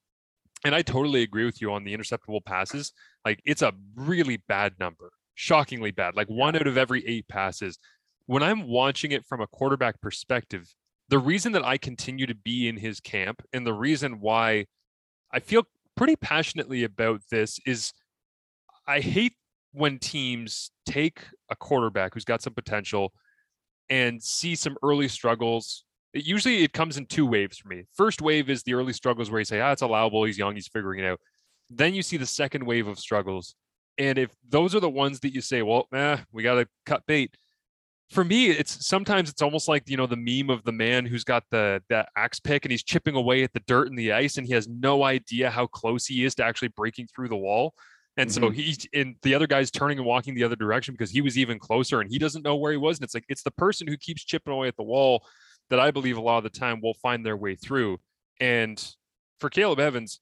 and 0.63 0.75
I 0.75 0.81
totally 0.81 1.23
agree 1.23 1.45
with 1.45 1.61
you 1.61 1.71
on 1.71 1.83
the 1.83 1.95
interceptable 1.95 2.43
passes. 2.45 2.91
Like 3.25 3.39
it's 3.45 3.61
a 3.61 3.73
really 3.95 4.43
bad 4.47 4.73
number, 4.79 5.11
shockingly 5.35 5.91
bad. 5.91 6.15
Like 6.15 6.27
one 6.27 6.55
out 6.55 6.67
of 6.67 6.77
every 6.77 7.07
eight 7.07 7.27
passes. 7.27 7.79
When 8.25 8.43
I'm 8.43 8.67
watching 8.67 9.11
it 9.11 9.25
from 9.25 9.41
a 9.41 9.47
quarterback 9.47 9.99
perspective, 10.01 10.73
the 11.09 11.19
reason 11.19 11.51
that 11.53 11.65
I 11.65 11.77
continue 11.77 12.25
to 12.27 12.35
be 12.35 12.67
in 12.67 12.77
his 12.77 12.99
camp 12.99 13.41
and 13.51 13.67
the 13.67 13.73
reason 13.73 14.21
why 14.21 14.65
I 15.31 15.39
feel 15.39 15.63
pretty 15.95 16.15
passionately 16.15 16.83
about 16.83 17.21
this 17.29 17.59
is 17.65 17.91
I 18.87 18.99
hate 18.99 19.33
when 19.73 19.99
teams 19.99 20.71
take 20.85 21.21
a 21.49 21.55
quarterback 21.55 22.13
who's 22.13 22.25
got 22.25 22.41
some 22.41 22.53
potential 22.53 23.13
and 23.89 24.21
see 24.21 24.55
some 24.55 24.77
early 24.83 25.07
struggles. 25.07 25.83
It, 26.13 26.25
usually 26.25 26.63
it 26.63 26.73
comes 26.73 26.97
in 26.97 27.05
two 27.05 27.25
waves 27.25 27.57
for 27.57 27.67
me. 27.67 27.83
First 27.93 28.21
wave 28.21 28.49
is 28.49 28.63
the 28.63 28.73
early 28.73 28.93
struggles 28.93 29.29
where 29.29 29.39
you 29.39 29.45
say, 29.45 29.59
ah, 29.59 29.71
it's 29.71 29.81
allowable. 29.81 30.23
He's 30.23 30.37
young. 30.37 30.55
He's 30.55 30.67
figuring 30.67 30.99
it 30.99 31.05
out. 31.05 31.19
Then 31.69 31.93
you 31.93 32.01
see 32.01 32.17
the 32.17 32.25
second 32.25 32.65
wave 32.65 32.87
of 32.87 32.99
struggles. 32.99 33.55
And 33.97 34.17
if 34.17 34.31
those 34.47 34.73
are 34.75 34.79
the 34.79 34.89
ones 34.89 35.19
that 35.21 35.33
you 35.33 35.41
say, 35.41 35.61
well, 35.61 35.87
eh, 35.93 36.17
we 36.31 36.43
got 36.43 36.55
to 36.55 36.67
cut 36.85 37.05
bait. 37.05 37.35
For 38.11 38.25
me, 38.25 38.49
it's 38.49 38.85
sometimes 38.85 39.29
it's 39.29 39.41
almost 39.41 39.69
like 39.69 39.89
you 39.89 39.95
know 39.95 40.05
the 40.05 40.17
meme 40.17 40.49
of 40.49 40.63
the 40.65 40.71
man 40.73 41.05
who's 41.05 41.23
got 41.23 41.45
the 41.49 41.81
that 41.89 42.09
axe 42.17 42.41
pick 42.41 42.65
and 42.65 42.71
he's 42.71 42.83
chipping 42.83 43.15
away 43.15 43.43
at 43.43 43.53
the 43.53 43.61
dirt 43.61 43.87
and 43.87 43.97
the 43.97 44.11
ice 44.11 44.37
and 44.37 44.45
he 44.45 44.53
has 44.53 44.67
no 44.67 45.03
idea 45.03 45.49
how 45.49 45.65
close 45.67 46.05
he 46.05 46.25
is 46.25 46.35
to 46.35 46.43
actually 46.43 46.67
breaking 46.69 47.07
through 47.07 47.29
the 47.29 47.37
wall. 47.37 47.73
And 48.17 48.29
so 48.29 48.41
Mhm. 48.41 48.53
he's 48.53 48.87
and 48.93 49.15
the 49.21 49.33
other 49.33 49.47
guy's 49.47 49.71
turning 49.71 49.97
and 49.97 50.05
walking 50.05 50.35
the 50.35 50.43
other 50.43 50.57
direction 50.57 50.93
because 50.93 51.09
he 51.09 51.21
was 51.21 51.37
even 51.37 51.57
closer 51.57 52.01
and 52.01 52.11
he 52.11 52.19
doesn't 52.19 52.43
know 52.43 52.57
where 52.57 52.73
he 52.73 52.77
was. 52.77 52.97
And 52.97 53.05
it's 53.05 53.13
like 53.13 53.23
it's 53.29 53.43
the 53.43 53.51
person 53.51 53.87
who 53.87 53.95
keeps 53.95 54.25
chipping 54.25 54.51
away 54.51 54.67
at 54.67 54.75
the 54.75 54.83
wall 54.83 55.25
that 55.69 55.79
I 55.79 55.89
believe 55.91 56.17
a 56.17 56.21
lot 56.21 56.37
of 56.39 56.43
the 56.43 56.59
time 56.59 56.81
will 56.81 56.95
find 56.95 57.25
their 57.25 57.37
way 57.37 57.55
through. 57.55 57.99
And 58.41 58.77
for 59.39 59.49
Caleb 59.49 59.79
Evans, 59.79 60.19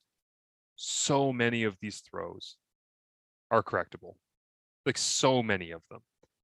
so 0.76 1.34
many 1.34 1.64
of 1.64 1.76
these 1.82 2.02
throws 2.02 2.58
are 3.50 3.64
correctable. 3.64 4.14
Like 4.86 5.00
so 5.00 5.42
many 5.42 5.72
of 5.72 5.82
them. 5.90 6.02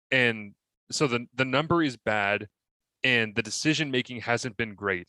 And 0.10 0.56
so 0.92 1.08
the 1.08 1.26
the 1.34 1.46
number 1.46 1.82
is 1.82 1.98
bad 1.98 2.48
and 3.04 3.36
the 3.36 3.44
decision 3.44 3.92
making 3.92 4.22
hasn't 4.22 4.58
been 4.58 4.76
great. 4.76 5.08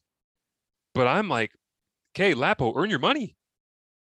But 0.95 1.07
I'm 1.07 1.29
like, 1.29 1.53
okay, 2.15 2.35
Lapo, 2.35 2.75
earn 2.77 2.91
your 2.91 2.99
money. 2.99 3.37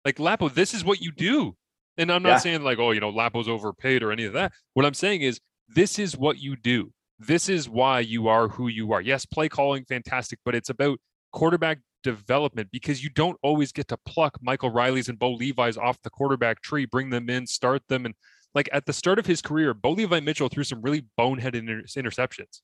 Like 0.06 0.20
Lapo, 0.20 0.50
this 0.50 0.74
is 0.74 0.84
what 0.84 1.02
you 1.02 1.12
do. 1.12 1.56
And 1.98 2.12
I'm 2.12 2.24
not 2.24 2.30
Yeah. 2.30 2.38
saying 2.38 2.64
like, 2.64 2.80
oh, 2.80 2.92
you 2.92 3.00
know, 3.00 3.10
Lapo's 3.10 3.48
overpaid 3.48 4.02
or 4.04 4.12
any 4.12 4.26
of 4.26 4.34
that. 4.34 4.52
What 4.74 4.86
I'm 4.86 4.94
saying 4.94 5.22
is 5.22 5.40
this 5.68 6.00
is 6.00 6.18
what 6.18 6.40
you 6.40 6.56
do. 6.56 6.92
This 7.20 7.50
is 7.50 7.70
why 7.70 8.00
you 8.00 8.28
are 8.28 8.48
who 8.48 8.68
you 8.68 8.92
are. 8.94 9.02
Yes, 9.02 9.26
play 9.26 9.48
calling, 9.48 9.86
fantastic, 9.86 10.40
but 10.44 10.56
it's 10.56 10.70
about 10.70 11.00
quarterback 11.32 11.80
development 12.04 12.70
because 12.72 13.04
you 13.04 13.10
don't 13.12 13.38
always 13.44 13.72
get 13.72 13.88
to 13.90 13.98
pluck 14.06 14.38
Michael 14.42 14.72
Reilly's 14.72 15.08
and 15.08 15.20
Bo 15.20 15.34
Levi's 15.34 15.78
off 15.78 16.02
the 16.02 16.10
quarterback 16.10 16.62
tree, 16.62 16.86
bring 16.86 17.12
them 17.12 17.30
in, 17.30 17.46
start 17.46 17.84
them. 17.90 18.06
And 18.06 18.16
like 18.54 18.70
at 18.72 18.86
the 18.86 18.94
start 18.94 19.20
of 19.20 19.26
his 19.26 19.42
career, 19.42 19.74
Bo 19.74 19.92
Levi 19.92 20.20
Mitchell 20.20 20.50
threw 20.50 20.64
some 20.64 20.82
really 20.82 21.06
boneheaded 21.20 21.56
inter- 21.56 21.84
interceptions. 21.84 22.62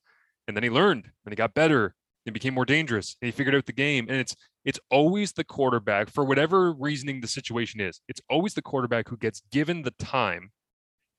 And 0.47 0.55
then 0.55 0.63
he 0.63 0.69
learned 0.69 1.05
and 1.25 1.31
he 1.31 1.35
got 1.35 1.53
better 1.53 1.95
and 2.25 2.33
became 2.33 2.53
more 2.53 2.65
dangerous 2.65 3.15
and 3.21 3.27
he 3.27 3.31
figured 3.31 3.55
out 3.55 3.65
the 3.65 3.73
game. 3.73 4.07
And 4.09 4.19
it's 4.19 4.35
it's 4.65 4.79
always 4.91 5.31
the 5.31 5.45
quarterback, 5.45 6.09
for 6.09 6.25
whatever 6.25 6.73
reasoning 6.73 7.21
the 7.21 7.27
situation 7.27 7.79
is, 7.79 8.01
it's 8.09 8.21
always 8.29 8.53
the 8.53 8.61
quarterback 8.61 9.07
who 9.07 9.15
gets 9.15 9.41
given 9.49 9.81
the 9.81 9.91
time 9.91 10.51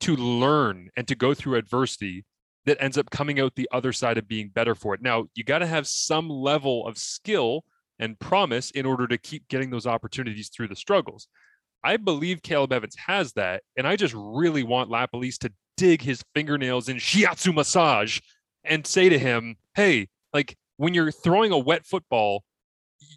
to 0.00 0.16
learn 0.16 0.90
and 0.96 1.09
to 1.09 1.14
go 1.14 1.33
through 1.33 1.57
adversity 1.57 2.26
that 2.66 2.76
ends 2.81 2.98
up 2.98 3.11
coming 3.11 3.40
out 3.40 3.54
the 3.54 3.68
other 3.72 3.92
side 3.92 4.18
of 4.18 4.28
being 4.28 4.50
better 4.50 4.74
for 4.74 4.94
it. 4.94 5.00
Now, 5.00 5.24
you 5.35 5.44
got 5.44 5.61
to 5.61 5.66
have 5.66 5.87
some 5.87 6.28
level 6.28 6.87
of 6.87 6.98
skill 6.98 7.64
and 7.98 8.18
promise 8.18 8.70
in 8.70 8.85
order 8.85 9.09
to 9.09 9.16
keep 9.16 9.48
getting 9.48 9.70
those 9.70 9.87
opportunities 9.87 10.50
through 10.50 10.68
the 10.68 10.76
struggles. 10.76 11.26
I 11.84 11.96
believe 11.96 12.42
Caleb 12.42 12.72
Evans 12.72 12.96
has 13.06 13.32
that, 13.34 13.62
and 13.76 13.86
I 13.86 13.96
just 13.96 14.14
really 14.16 14.62
want 14.62 14.90
LaPolice 14.90 15.38
to 15.38 15.52
dig 15.76 16.02
his 16.02 16.22
fingernails 16.34 16.88
in 16.88 16.96
shiatsu 16.96 17.54
massage 17.54 18.20
and 18.64 18.86
say 18.86 19.08
to 19.08 19.18
him, 19.18 19.56
"Hey, 19.74 20.08
like 20.32 20.56
when 20.76 20.94
you're 20.94 21.12
throwing 21.12 21.52
a 21.52 21.58
wet 21.58 21.86
football, 21.86 22.42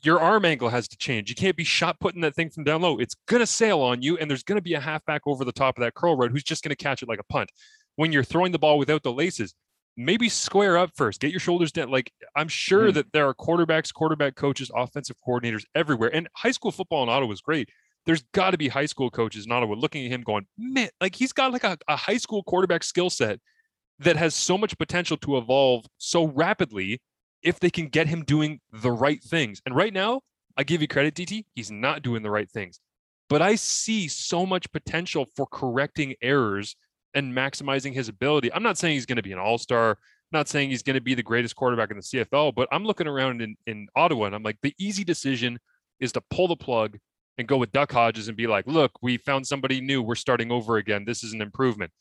your 0.03 0.19
arm 0.19 0.45
angle 0.45 0.69
has 0.69 0.87
to 0.87 0.97
change. 0.97 1.29
You 1.29 1.35
can't 1.35 1.55
be 1.57 1.63
shot 1.63 1.99
putting 1.99 2.21
that 2.21 2.35
thing 2.35 2.49
from 2.51 2.63
down 2.63 2.81
low. 2.81 2.99
It's 2.99 3.15
gonna 3.27 3.47
sail 3.47 3.81
on 3.81 4.01
you, 4.03 4.17
and 4.17 4.29
there's 4.29 4.43
gonna 4.43 4.61
be 4.61 4.75
a 4.75 4.79
halfback 4.79 5.21
over 5.25 5.43
the 5.43 5.51
top 5.51 5.77
of 5.77 5.81
that 5.81 5.95
curl 5.95 6.15
road 6.15 6.31
who's 6.31 6.43
just 6.43 6.63
gonna 6.63 6.75
catch 6.75 7.01
it 7.01 7.09
like 7.09 7.19
a 7.19 7.23
punt. 7.23 7.51
When 7.95 8.11
you're 8.11 8.23
throwing 8.23 8.51
the 8.51 8.59
ball 8.59 8.77
without 8.77 9.03
the 9.03 9.11
laces, 9.11 9.53
maybe 9.97 10.29
square 10.29 10.77
up 10.77 10.91
first, 10.95 11.19
get 11.19 11.31
your 11.31 11.39
shoulders 11.39 11.71
down. 11.71 11.89
Like 11.89 12.11
I'm 12.35 12.47
sure 12.47 12.89
Mhm. 12.91 12.93
that 12.93 13.11
there 13.11 13.27
are 13.27 13.33
quarterbacks, 13.33 13.91
quarterback 13.93 14.35
coaches, 14.35 14.71
offensive 14.75 15.17
coordinators 15.27 15.65
everywhere, 15.75 16.13
and 16.15 16.29
high 16.37 16.51
school 16.51 16.71
football 16.71 17.03
in 17.03 17.09
Ottawa 17.09 17.31
is 17.33 17.41
great. 17.41 17.69
There's 18.05 18.23
got 18.33 18.51
to 18.51 18.57
be 18.57 18.67
high 18.67 18.87
school 18.87 19.09
coaches 19.09 19.45
in 19.45 19.51
Ottawa 19.51 19.75
looking 19.75 20.05
at 20.05 20.11
him 20.11 20.21
going, 20.21 20.47
man, 20.57 20.89
like 20.99 21.15
he's 21.15 21.33
got 21.33 21.51
like 21.53 21.63
a, 21.63 21.77
a 21.87 21.95
high 21.95 22.17
school 22.17 22.43
quarterback 22.43 22.83
skill 22.83 23.09
set 23.09 23.39
that 23.99 24.17
has 24.17 24.33
so 24.33 24.57
much 24.57 24.77
potential 24.77 25.17
to 25.17 25.37
evolve 25.37 25.85
so 25.97 26.25
rapidly 26.25 26.99
if 27.43 27.59
they 27.59 27.69
can 27.69 27.87
get 27.87 28.07
him 28.07 28.23
doing 28.23 28.59
the 28.71 28.91
right 28.91 29.23
things. 29.23 29.61
And 29.65 29.75
right 29.75 29.93
now, 29.93 30.21
I 30.57 30.63
give 30.63 30.81
you 30.81 30.87
credit, 30.87 31.15
DT, 31.15 31.45
he's 31.55 31.71
not 31.71 32.01
doing 32.01 32.23
the 32.23 32.31
right 32.31 32.49
things. 32.49 32.79
But 33.29 33.41
I 33.41 33.55
see 33.55 34.07
so 34.07 34.45
much 34.45 34.71
potential 34.71 35.25
for 35.35 35.45
correcting 35.45 36.15
errors 36.21 36.75
and 37.13 37.33
maximizing 37.33 37.93
his 37.93 38.09
ability. 38.09 38.51
I'm 38.53 38.63
not 38.63 38.77
saying 38.77 38.95
he's 38.95 39.05
going 39.05 39.17
to 39.17 39.23
be 39.23 39.31
an 39.31 39.39
all-star, 39.39 39.97
not 40.31 40.47
saying 40.47 40.69
he's 40.69 40.83
going 40.83 40.95
to 40.95 41.01
be 41.01 41.13
the 41.13 41.23
greatest 41.23 41.55
quarterback 41.55 41.91
in 41.91 41.97
the 41.97 42.03
CFL, 42.03 42.53
but 42.55 42.67
I'm 42.71 42.85
looking 42.85 43.07
around 43.07 43.41
in, 43.41 43.55
in 43.67 43.87
Ottawa 43.95 44.25
and 44.25 44.35
I'm 44.35 44.43
like, 44.43 44.57
the 44.61 44.73
easy 44.77 45.03
decision 45.03 45.59
is 45.99 46.11
to 46.13 46.21
pull 46.29 46.47
the 46.47 46.55
plug 46.55 46.97
and 47.37 47.47
go 47.47 47.57
with 47.57 47.71
Duck 47.71 47.91
Hodges 47.91 48.27
and 48.27 48.37
be 48.37 48.47
like, 48.47 48.67
look, 48.67 48.91
we 49.01 49.17
found 49.17 49.47
somebody 49.47 49.81
new. 49.81 50.01
We're 50.01 50.15
starting 50.15 50.51
over 50.51 50.77
again. 50.77 51.05
This 51.05 51.23
is 51.23 51.33
an 51.33 51.41
improvement. 51.41 51.91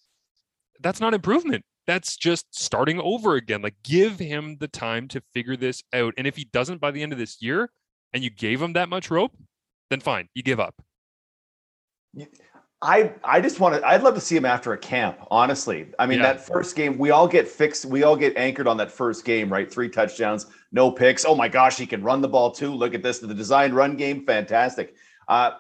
That's 0.80 1.00
not 1.00 1.14
improvement. 1.14 1.64
That's 1.86 2.16
just 2.16 2.46
starting 2.50 3.00
over 3.00 3.36
again. 3.36 3.62
Like, 3.62 3.76
give 3.82 4.18
him 4.18 4.56
the 4.60 4.68
time 4.68 5.08
to 5.08 5.22
figure 5.32 5.56
this 5.56 5.82
out. 5.92 6.14
And 6.16 6.26
if 6.26 6.36
he 6.36 6.44
doesn't 6.44 6.80
by 6.80 6.90
the 6.90 7.02
end 7.02 7.12
of 7.12 7.18
this 7.18 7.40
year 7.40 7.70
and 8.12 8.22
you 8.22 8.30
gave 8.30 8.60
him 8.60 8.74
that 8.74 8.88
much 8.88 9.10
rope, 9.10 9.32
then 9.88 10.00
fine, 10.00 10.28
you 10.34 10.42
give 10.42 10.60
up. 10.60 10.74
I 12.82 13.12
I 13.22 13.40
just 13.40 13.60
want 13.60 13.74
to. 13.74 13.86
I'd 13.86 14.02
love 14.02 14.14
to 14.14 14.20
see 14.20 14.36
him 14.36 14.46
after 14.46 14.72
a 14.72 14.78
camp. 14.78 15.18
Honestly, 15.30 15.88
I 15.98 16.06
mean 16.06 16.18
Yeah. 16.18 16.32
that 16.32 16.46
first 16.46 16.74
game, 16.76 16.96
we 16.96 17.10
all 17.10 17.28
get 17.28 17.46
fixed. 17.46 17.84
We 17.84 18.04
all 18.04 18.16
get 18.16 18.36
anchored 18.36 18.66
on 18.66 18.78
that 18.78 18.90
first 18.90 19.24
game, 19.24 19.52
right? 19.52 19.70
Three 19.70 19.88
touchdowns, 19.88 20.46
no 20.72 20.90
picks. 20.90 21.24
Oh 21.26 21.34
my 21.34 21.46
gosh, 21.48 21.76
he 21.76 21.86
can 21.86 22.02
run 22.02 22.22
the 22.22 22.28
ball 22.28 22.50
too. 22.50 22.72
Look 22.72 22.94
at 22.94 23.02
this, 23.02 23.18
the 23.18 23.34
design 23.34 23.72
run 23.74 23.96
game, 23.96 24.24
fantastic. 24.24 24.94
Uh, 25.30 25.52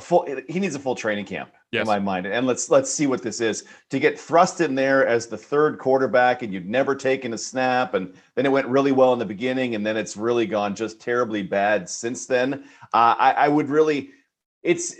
full. 0.00 0.26
He 0.48 0.58
needs 0.58 0.74
a 0.74 0.78
full 0.78 0.94
training 0.94 1.26
camp 1.26 1.52
Yes. 1.70 1.82
in 1.82 1.86
my 1.86 1.98
mind. 1.98 2.26
And 2.26 2.46
let's 2.46 2.70
let's 2.70 2.90
see 2.90 3.06
what 3.06 3.22
this 3.22 3.40
is. 3.40 3.64
To 3.90 3.98
get 3.98 4.18
thrust 4.18 4.60
in 4.60 4.74
there 4.74 5.06
as 5.06 5.26
the 5.26 5.36
third 5.36 5.78
quarterback, 5.78 6.42
and 6.42 6.52
you've 6.54 6.64
never 6.64 6.94
taken 6.94 7.34
a 7.34 7.38
snap, 7.38 7.92
and 7.94 8.14
then 8.34 8.46
it 8.46 8.48
went 8.52 8.66
really 8.66 8.92
well 8.92 9.12
in 9.12 9.18
the 9.18 9.26
beginning, 9.26 9.74
and 9.74 9.84
then 9.84 9.96
it's 9.96 10.16
really 10.16 10.46
gone 10.46 10.74
just 10.74 11.00
terribly 11.00 11.42
bad 11.42 11.88
since 11.88 12.26
then. 12.26 12.64
Uh, 12.94 13.14
I, 13.18 13.32
I 13.32 13.48
would 13.48 13.68
really. 13.68 14.10
It's. 14.62 14.94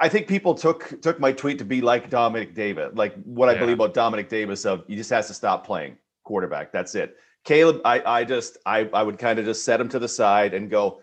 I 0.00 0.08
think 0.08 0.28
people 0.28 0.54
took 0.54 1.00
took 1.02 1.18
my 1.18 1.32
tweet 1.32 1.58
to 1.58 1.64
be 1.64 1.80
like 1.80 2.08
Dominique 2.08 2.54
Davis, 2.54 2.92
like 2.94 3.14
what 3.24 3.48
I 3.48 3.54
Yeah. 3.54 3.58
believe 3.60 3.74
about 3.74 3.94
Dominique 3.94 4.28
Davis. 4.28 4.64
Of 4.64 4.84
he 4.86 4.94
just 4.94 5.10
has 5.10 5.26
to 5.26 5.34
stop 5.34 5.66
playing 5.66 5.98
quarterback. 6.22 6.70
That's 6.70 6.94
it. 6.94 7.16
Caleb, 7.44 7.80
I 7.84 8.00
I 8.20 8.24
just 8.24 8.58
I 8.64 8.88
I 8.94 9.02
would 9.02 9.18
kind 9.18 9.38
of 9.40 9.44
just 9.44 9.64
set 9.64 9.80
him 9.80 9.88
to 9.88 9.98
the 9.98 10.08
side 10.08 10.54
and 10.54 10.70
go. 10.70 11.02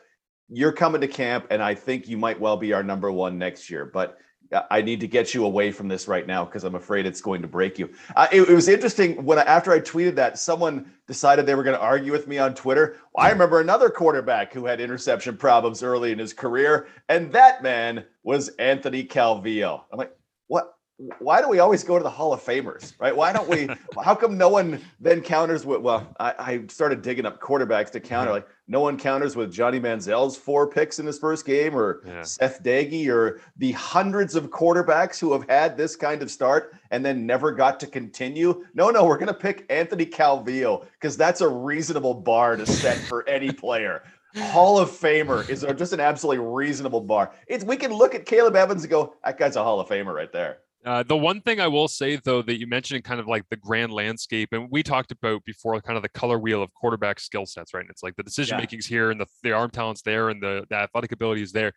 You're 0.49 0.71
coming 0.71 1.01
to 1.01 1.07
camp, 1.07 1.47
and 1.49 1.62
I 1.62 1.75
think 1.75 2.07
you 2.07 2.17
might 2.17 2.39
well 2.39 2.57
be 2.57 2.73
our 2.73 2.83
number 2.83 3.12
one 3.12 3.38
next 3.38 3.69
year. 3.69 3.86
But 3.86 4.17
I- 4.53 4.63
I 4.71 4.81
need 4.81 5.01
to 5.01 5.07
get 5.07 5.33
you 5.33 5.43
away 5.45 5.71
from 5.71 5.89
this 5.89 6.07
right 6.07 6.25
now 6.25 6.45
because 6.45 6.63
I'm 6.63 6.75
afraid 6.75 7.05
it's 7.05 7.19
going 7.19 7.41
to 7.41 7.49
break 7.49 7.77
you. 7.77 7.89
Uh, 8.15 8.27
it, 8.31 8.41
it 8.43 8.53
was 8.53 8.69
interesting 8.69 9.25
when 9.25 9.38
I, 9.39 9.41
after 9.41 9.73
I 9.73 9.81
tweeted 9.81 10.15
that, 10.15 10.39
someone 10.39 10.89
decided 11.05 11.45
they 11.45 11.55
were 11.55 11.63
going 11.63 11.75
to 11.75 11.81
argue 11.81 12.13
with 12.13 12.27
me 12.27 12.38
on 12.38 12.55
Twitter. 12.55 12.95
Well, 13.13 13.25
I 13.25 13.29
remember 13.29 13.60
another 13.60 13.89
quarterback 13.89 14.53
who 14.53 14.65
had 14.65 14.79
interception 14.79 15.36
problems 15.36 15.83
early 15.83 16.13
in 16.13 16.19
his 16.19 16.31
career, 16.31 16.88
and 17.10 17.31
that 17.33 17.62
man 17.62 18.05
was 18.23 18.47
Anthony 18.57 19.03
Calvillo. 19.03 19.81
I'm 19.91 19.97
like, 19.97 20.15
what? 20.47 20.76
Why 21.19 21.41
do 21.41 21.47
we 21.47 21.60
always 21.60 21.83
go 21.83 21.99
to 21.99 22.03
the 22.03 22.10
Hall 22.10 22.33
of 22.33 22.43
Famers, 22.43 22.93
right? 22.99 23.15
Why 23.15 23.31
don't 23.31 23.47
we? 23.47 23.69
how 24.03 24.15
come 24.15 24.36
no 24.36 24.49
one 24.49 24.81
then 24.99 25.21
counters 25.21 25.63
with? 25.63 25.81
Well, 25.81 26.12
I, 26.19 26.33
I 26.39 26.63
started 26.69 27.03
digging 27.03 27.25
up 27.27 27.39
quarterbacks 27.39 27.91
to 27.91 27.99
counter. 27.99 28.31
Like, 28.31 28.47
no 28.67 28.79
one 28.79 28.97
counters 28.97 29.36
with 29.36 29.53
Johnny 29.53 29.79
Manziel's 29.79 30.36
four 30.36 30.67
picks 30.67 30.97
in 30.97 31.05
his 31.05 31.19
first 31.19 31.45
game, 31.45 31.75
or 31.75 32.01
Yeah. 32.03 32.23
Seth 32.23 32.63
Doege, 32.63 33.10
or 33.10 33.41
the 33.57 33.73
hundreds 33.73 34.36
of 34.36 34.49
quarterbacks 34.49 35.19
who 35.19 35.33
have 35.33 35.47
had 35.47 35.77
this 35.77 35.95
kind 35.95 36.23
of 36.23 36.31
start 36.31 36.75
and 36.89 37.05
then 37.05 37.27
never 37.27 37.51
got 37.51 37.79
to 37.81 37.88
continue. 37.88 38.65
No, 38.73 38.89
no, 38.89 39.05
we're 39.05 39.19
going 39.19 39.27
to 39.27 39.36
pick 39.36 39.67
Anthony 39.69 40.05
Calvillo 40.05 40.88
because 40.93 41.15
that's 41.15 41.41
a 41.41 41.47
reasonable 41.47 42.15
bar 42.15 42.55
to 42.55 42.65
set 42.65 42.97
for 42.97 43.27
any 43.29 43.51
player. 43.53 44.01
Hall 44.36 44.79
of 44.79 44.89
Famer 44.89 45.47
is 45.47 45.65
just 45.77 45.93
an 45.93 45.99
absolutely 45.99 46.43
reasonable 46.43 47.01
bar. 47.01 47.33
It's 47.47 47.63
we 47.63 47.77
can 47.77 47.93
look 47.93 48.15
at 48.15 48.25
Caleb 48.25 48.55
Evans 48.55 48.83
and 48.83 48.89
go, 48.89 49.13
that 49.23 49.38
guy's 49.38 49.55
a 49.55 49.63
Hall 49.63 49.79
of 49.79 49.88
Famer 49.88 50.13
right 50.13 50.31
there. 50.31 50.57
Uh, 50.88 51.04
the 51.04 51.17
one 51.17 51.41
thing 51.41 51.60
I 51.60 51.67
will 51.67 51.89
say, 51.89 52.15
though, 52.15 52.41
that 52.43 52.62
you 52.62 52.65
mentioned 52.65 53.04
kind 53.04 53.19
of 53.19 53.28
like 53.28 53.43
the 53.50 53.58
grand 53.58 53.91
landscape, 53.91 54.50
and 54.54 54.69
we 54.71 54.84
talked 54.84 55.12
about 55.12 55.43
before, 55.43 55.80
kind 55.82 55.97
of 55.97 56.02
the 56.02 56.08
color 56.08 56.39
wheel 56.39 56.63
of 56.63 56.73
quarterback 56.73 57.19
skill 57.19 57.45
sets, 57.45 57.73
right? 57.73 57.82
And 57.82 57.89
it's 57.89 58.04
like 58.04 58.15
the 58.15 58.23
decision 58.23 58.56
making's 58.58 58.86
here, 58.86 59.12
and 59.12 59.19
the, 59.19 59.26
the 59.43 59.52
arm 59.52 59.69
talent's 59.69 60.02
there, 60.02 60.30
and 60.30 60.41
the, 60.41 60.65
the 60.69 60.78
athletic 60.78 61.12
ability 61.12 61.41
is 61.41 61.52
there. 61.52 61.73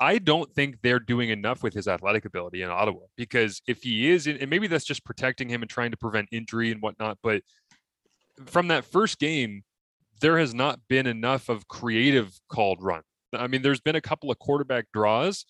I 0.00 0.18
don't 0.18 0.52
think 0.52 0.78
they're 0.82 0.98
doing 0.98 1.30
enough 1.30 1.62
with 1.62 1.72
his 1.72 1.86
athletic 1.86 2.24
ability 2.24 2.62
in 2.62 2.68
Ottawa 2.68 3.02
because 3.16 3.62
if 3.68 3.84
he 3.84 4.10
is, 4.10 4.26
and 4.26 4.50
maybe 4.50 4.66
that's 4.66 4.84
just 4.84 5.04
protecting 5.04 5.48
him 5.48 5.62
and 5.62 5.70
trying 5.70 5.92
to 5.92 5.96
prevent 5.96 6.28
injury 6.32 6.72
and 6.72 6.82
whatnot, 6.82 7.18
but 7.22 7.42
from 8.46 8.66
that 8.68 8.84
first 8.84 9.20
game, 9.20 9.62
there 10.20 10.40
has 10.40 10.52
not 10.52 10.80
been 10.88 11.06
enough 11.06 11.48
of 11.48 11.68
creative 11.68 12.32
called 12.48 12.82
run. 12.82 13.02
I 13.32 13.46
mean, 13.46 13.62
there's 13.62 13.80
been 13.80 13.94
a 13.94 14.00
couple 14.00 14.32
of 14.32 14.40
quarterback 14.40 14.86
draws, 14.92 15.46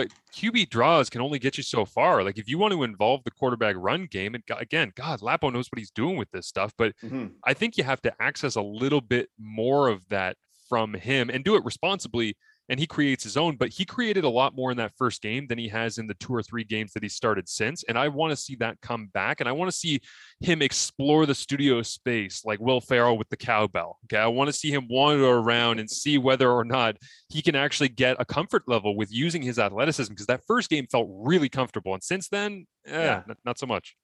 but 0.00 0.08
QB 0.34 0.70
draws 0.70 1.10
can 1.10 1.20
only 1.20 1.38
get 1.38 1.58
you 1.58 1.62
so 1.62 1.84
far. 1.84 2.24
Like 2.24 2.38
if 2.38 2.48
you 2.48 2.56
want 2.56 2.72
to 2.72 2.82
involve 2.84 3.22
the 3.24 3.30
quarterback 3.30 3.76
run 3.78 4.06
game, 4.06 4.34
and 4.34 4.42
again, 4.58 4.92
God, 4.96 5.20
Lapo 5.20 5.50
knows 5.50 5.68
what 5.70 5.78
he's 5.78 5.90
doing 5.90 6.16
with 6.16 6.30
this 6.30 6.46
stuff, 6.46 6.72
but 6.78 6.94
Mhm. 7.02 7.34
I 7.44 7.52
think 7.52 7.76
you 7.76 7.84
have 7.84 8.00
to 8.02 8.14
access 8.20 8.56
a 8.56 8.62
little 8.62 9.02
bit 9.02 9.28
more 9.38 9.88
of 9.88 10.08
that 10.08 10.36
from 10.68 10.94
him 10.94 11.28
and 11.28 11.44
do 11.44 11.54
it 11.56 11.64
responsibly. 11.64 12.36
And 12.70 12.78
he 12.80 12.86
creates 12.86 13.24
his 13.24 13.36
own, 13.36 13.56
but 13.56 13.68
he 13.68 13.84
created 13.84 14.22
a 14.22 14.28
lot 14.28 14.54
more 14.54 14.70
in 14.70 14.76
that 14.76 14.92
first 14.96 15.20
game 15.20 15.48
than 15.48 15.58
he 15.58 15.66
has 15.68 15.98
in 15.98 16.06
the 16.06 16.14
two 16.14 16.32
or 16.32 16.40
three 16.42 16.62
games 16.62 16.92
that 16.92 17.02
he 17.02 17.08
started 17.08 17.48
since. 17.48 17.82
And 17.88 17.98
I 17.98 18.06
want 18.08 18.30
to 18.30 18.36
see 18.36 18.54
that 18.60 18.80
come 18.80 19.08
back. 19.08 19.40
And 19.40 19.48
I 19.48 19.52
want 19.52 19.70
to 19.70 19.76
see 19.76 20.00
him 20.40 20.62
explore 20.62 21.26
the 21.26 21.34
studio 21.34 21.82
space 21.82 22.44
like 22.44 22.60
Will 22.60 22.80
Ferrell 22.80 23.18
with 23.18 23.28
the 23.28 23.36
cowbell. 23.36 23.98
Okay. 24.04 24.18
I 24.22 24.28
want 24.28 24.46
to 24.48 24.52
see 24.52 24.70
him 24.70 24.86
wander 24.88 25.28
around 25.28 25.80
and 25.80 25.90
see 25.90 26.16
whether 26.16 26.50
or 26.50 26.64
not 26.64 26.96
he 27.28 27.42
can 27.42 27.56
actually 27.56 27.88
get 27.88 28.16
a 28.20 28.24
comfort 28.24 28.62
level 28.68 28.96
with 28.96 29.12
using 29.12 29.42
his 29.42 29.58
athleticism 29.58 30.12
because 30.12 30.26
that 30.26 30.42
first 30.46 30.70
game 30.70 30.86
felt 30.86 31.08
really 31.10 31.48
comfortable. 31.48 31.92
And 31.92 32.02
since 32.04 32.28
then, 32.28 32.66
eh, 32.86 33.04
Yeah. 33.04 33.22
not, 33.26 33.36
not 33.44 33.58
so 33.58 33.66
much. 33.66 33.96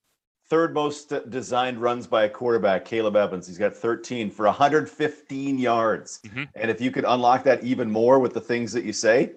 Third 0.49 0.75
most 0.75 1.13
designed 1.31 1.79
runs 1.79 2.07
by 2.07 2.25
a 2.25 2.29
quarterback, 2.29 2.85
Caleb 2.85 3.17
Evans. 3.17 3.49
He's 3.49 3.59
got 3.59 3.75
13 3.75 4.31
for 4.31 4.47
115 4.47 5.59
yards. 5.59 6.21
Mhm. 6.25 6.49
And 6.55 6.71
if 6.71 6.81
you 6.81 6.91
could 6.93 7.05
unlock 7.05 7.43
that 7.45 7.65
even 7.65 7.91
more 7.91 8.21
with 8.21 8.33
the 8.33 8.41
things 8.41 8.73
that 8.73 8.85
you 8.85 8.93
say, 8.93 9.33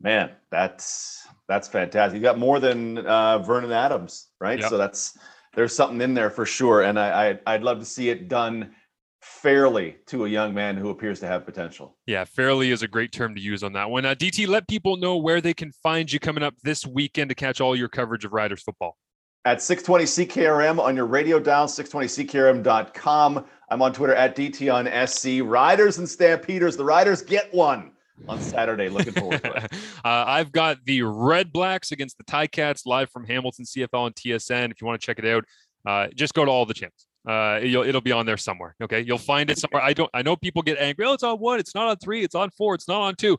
man, 0.00 0.30
that's 0.50 1.26
that's 1.48 1.66
fantastic. 1.66 2.16
You 2.16 2.22
got 2.22 2.38
more 2.38 2.60
than 2.60 2.98
uh, 2.98 3.38
Vernon 3.38 3.72
Adams, 3.72 4.28
right? 4.40 4.60
Yep. 4.60 4.68
So 4.68 4.76
that's 4.76 5.18
there's 5.54 5.74
something 5.74 6.00
in 6.00 6.14
there 6.14 6.30
for 6.30 6.46
sure. 6.46 6.82
And 6.82 6.98
I, 6.98 7.30
I 7.30 7.54
I'd 7.54 7.62
love 7.62 7.78
to 7.78 7.84
see 7.84 8.10
it 8.10 8.28
done 8.28 8.74
fairly 9.22 9.96
to 10.06 10.24
a 10.24 10.28
young 10.28 10.54
man 10.54 10.76
who 10.76 10.90
appears 10.90 11.20
to 11.20 11.26
have 11.26 11.44
potential. 11.44 11.96
Yeah, 12.06 12.24
fairly 12.24 12.70
is 12.70 12.82
a 12.82 12.88
great 12.88 13.12
term 13.12 13.34
to 13.34 13.40
use 13.40 13.62
on 13.62 13.72
that 13.74 13.90
one. 13.90 14.04
Uh, 14.06 14.14
DT, 14.14 14.46
let 14.48 14.68
people 14.68 14.96
know 14.96 15.16
where 15.16 15.40
they 15.40 15.54
can 15.54 15.72
find 15.72 16.10
you 16.10 16.18
coming 16.18 16.42
up 16.42 16.54
this 16.62 16.86
weekend 16.86 17.28
to 17.28 17.34
catch 17.34 17.60
all 17.60 17.76
your 17.76 17.88
coverage 17.88 18.24
of 18.24 18.32
Riders 18.32 18.62
football. 18.62 18.96
At 19.44 19.62
620 19.62 20.04
CKRM 20.04 20.78
on 20.78 20.96
your 20.96 21.06
radio 21.06 21.38
dial, 21.40 21.66
620CKRM.com. 21.66 23.44
I'm 23.70 23.82
on 23.82 23.92
Twitter 23.92 24.14
at 24.14 24.36
DT 24.36 24.72
on 24.72 25.06
SC. 25.06 25.42
Riders 25.42 25.98
and 25.98 26.08
Stampeders. 26.08 26.76
The 26.76 26.84
Riders 26.84 27.22
get 27.22 27.52
one 27.54 27.92
on 28.28 28.40
Saturday. 28.40 28.88
Looking 28.88 29.14
forward 29.14 29.42
to 29.42 29.52
it. 29.52 29.72
uh, 30.04 30.24
I've 30.26 30.52
got 30.52 30.84
the 30.84 31.02
Red 31.02 31.52
Blacks 31.52 31.92
against 31.92 32.18
the 32.18 32.24
Tie 32.24 32.48
Cats 32.48 32.84
live 32.84 33.10
from 33.10 33.24
Hamilton 33.24 33.64
CFL 33.64 34.06
and 34.06 34.14
TSN. 34.14 34.70
If 34.72 34.80
you 34.80 34.86
want 34.86 35.00
to 35.00 35.06
check 35.06 35.18
it 35.18 35.26
out, 35.26 35.44
uh, 35.86 36.08
just 36.14 36.34
go 36.34 36.44
to 36.44 36.50
all 36.50 36.66
the 36.66 36.74
channels. 36.74 37.06
Uh, 37.26 37.60
it'll 37.62 38.00
be 38.00 38.12
on 38.12 38.24
there 38.24 38.38
somewhere. 38.38 38.74
Okay, 38.82 39.02
you'll 39.02 39.18
find 39.18 39.50
it 39.50 39.58
somewhere. 39.58 39.82
I 39.82 39.92
don't. 39.92 40.10
I 40.14 40.22
know 40.22 40.36
people 40.36 40.62
get 40.62 40.78
angry. 40.78 41.04
Oh, 41.04 41.12
it's 41.12 41.22
on 41.22 41.38
one. 41.38 41.60
It's 41.60 41.74
not 41.74 41.88
on 41.88 41.96
three. 41.98 42.24
It's 42.24 42.34
on 42.34 42.50
four. 42.50 42.74
It's 42.74 42.88
not 42.88 43.02
on 43.02 43.14
two. 43.14 43.38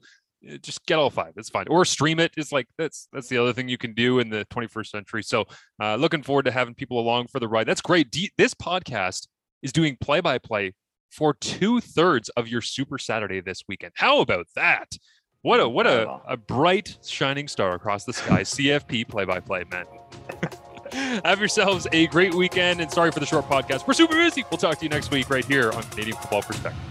Uh, 0.49 0.57
Just 0.57 0.85
get 0.85 0.99
all 0.99 1.09
five. 1.09 1.33
It's 1.37 1.49
fine. 1.49 1.67
Or 1.67 1.85
stream 1.85 2.19
it. 2.19 2.31
It's 2.37 2.51
like 2.51 2.67
that's 2.77 3.07
that's 3.13 3.27
the 3.27 3.37
other 3.37 3.53
thing 3.53 3.69
you 3.69 3.77
can 3.77 3.93
do 3.93 4.19
in 4.19 4.29
the 4.29 4.45
21st 4.45 4.87
century. 4.87 5.23
So, 5.23 5.45
uh, 5.81 5.95
looking 5.95 6.23
forward 6.23 6.45
to 6.45 6.51
having 6.51 6.73
people 6.73 6.99
along 6.99 7.27
for 7.27 7.39
the 7.39 7.47
ride. 7.47 7.67
That's 7.67 7.81
great. 7.81 8.11
D- 8.11 8.31
this 8.37 8.53
podcast 8.53 9.27
is 9.61 9.71
doing 9.71 9.97
play 10.01 10.21
by 10.21 10.37
play 10.37 10.73
for 11.09 11.33
two 11.33 11.81
thirds 11.81 12.29
of 12.29 12.47
your 12.47 12.61
Super 12.61 12.97
Saturday 12.97 13.41
this 13.41 13.63
weekend. 13.67 13.93
How 13.95 14.21
about 14.21 14.47
that? 14.55 14.87
What 15.43 15.59
a 15.59 15.67
what 15.67 15.87
a, 15.87 16.19
a 16.27 16.37
bright 16.37 16.97
shining 17.03 17.47
star 17.47 17.73
across 17.73 18.05
the 18.05 18.13
sky. 18.13 18.41
CFP 18.41 19.07
play 19.07 19.25
by 19.25 19.39
play, 19.39 19.63
man. 19.71 19.85
Have 21.25 21.39
yourselves 21.39 21.87
a 21.93 22.07
great 22.07 22.33
weekend 22.33 22.81
and 22.81 22.91
sorry 22.91 23.11
for 23.11 23.19
the 23.19 23.25
short 23.25 23.45
podcast. 23.49 23.87
We're 23.87 23.93
super 23.93 24.15
busy. 24.15 24.43
We'll 24.51 24.57
talk 24.57 24.77
to 24.79 24.85
you 24.85 24.89
next 24.89 25.09
week 25.09 25.29
right 25.29 25.45
here 25.45 25.71
on 25.71 25.83
Canadian 25.83 26.17
Football 26.17 26.43
Perspective. 26.43 26.81